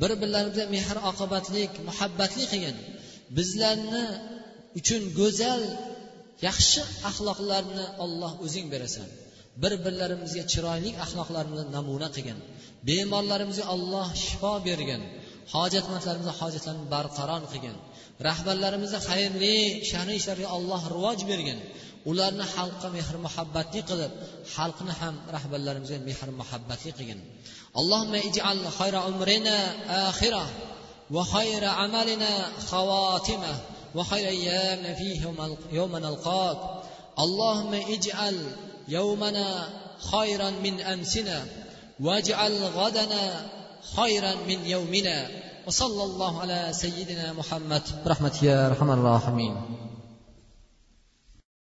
Bir 0.00 0.12
birlariga 0.22 0.64
mehr 0.74 0.96
oqibatlik 1.10 1.72
muhabbatli 1.88 2.44
qilgin. 2.52 2.76
Bizlarni 3.36 4.04
uchun 4.80 5.02
go'zal 5.18 5.62
yaxshi 6.48 6.82
axloqlarni 7.10 7.84
olloh 8.04 8.32
o'zing 8.44 8.66
berasan. 8.74 9.08
Bir 9.62 9.72
birlarimizga 9.84 10.44
chiroyli 10.52 10.90
axloqlarni 11.04 11.62
namuna 11.76 12.08
qilgin. 12.16 12.38
Bemorlarimizga 12.88 13.64
alloh 13.74 14.06
shifo 14.24 14.52
bergin. 14.68 15.02
Hojatmandlarimizni 15.54 16.34
hojatlarini 16.40 16.86
barqaror 16.94 17.42
qilgin. 17.52 17.76
Rahbarlarimizni 18.28 19.00
xayrli 19.08 19.56
sha'ni 19.90 20.12
ishlarga 20.20 20.48
alloh 20.56 20.82
rivoj 20.94 21.20
bergin. 21.30 21.58
Ularni 22.06 22.44
xalqqa 22.54 22.88
mehr 22.96 23.16
muhabbatli 23.26 23.82
qilib 23.90 24.12
xalqni 24.54 24.92
ham 25.00 25.14
rahbarlarimizga 25.34 25.98
mehr 26.08 26.30
muhabbatli 26.40 26.92
qilgin. 26.98 27.20
اللهم 27.76 28.14
اجعل 28.14 28.58
خير 28.78 28.96
عمرنا 28.96 29.56
آخرة 30.08 30.46
وخير 31.10 31.64
عملنا 31.64 32.50
خواتمه 32.70 33.54
وخير 33.94 34.28
أيامنا 34.28 34.94
فيه 34.94 35.20
يوم 35.72 35.96
نلقاك 35.96 36.58
اللهم 37.18 37.74
اجعل 37.74 38.36
يومنا 38.88 39.68
خيرا 40.12 40.50
من 40.50 40.80
أمسنا 40.80 41.44
واجعل 42.00 42.62
غدنا 42.62 43.46
خيرا 43.96 44.34
من 44.34 44.66
يومنا 44.66 45.28
وصلى 45.66 46.02
الله 46.04 46.40
على 46.40 46.68
سيدنا 46.72 47.32
محمد 47.32 47.82
برحمتك 48.04 48.42
يا 48.42 48.66
أرحم 48.66 48.90
الراحمين 48.90 49.87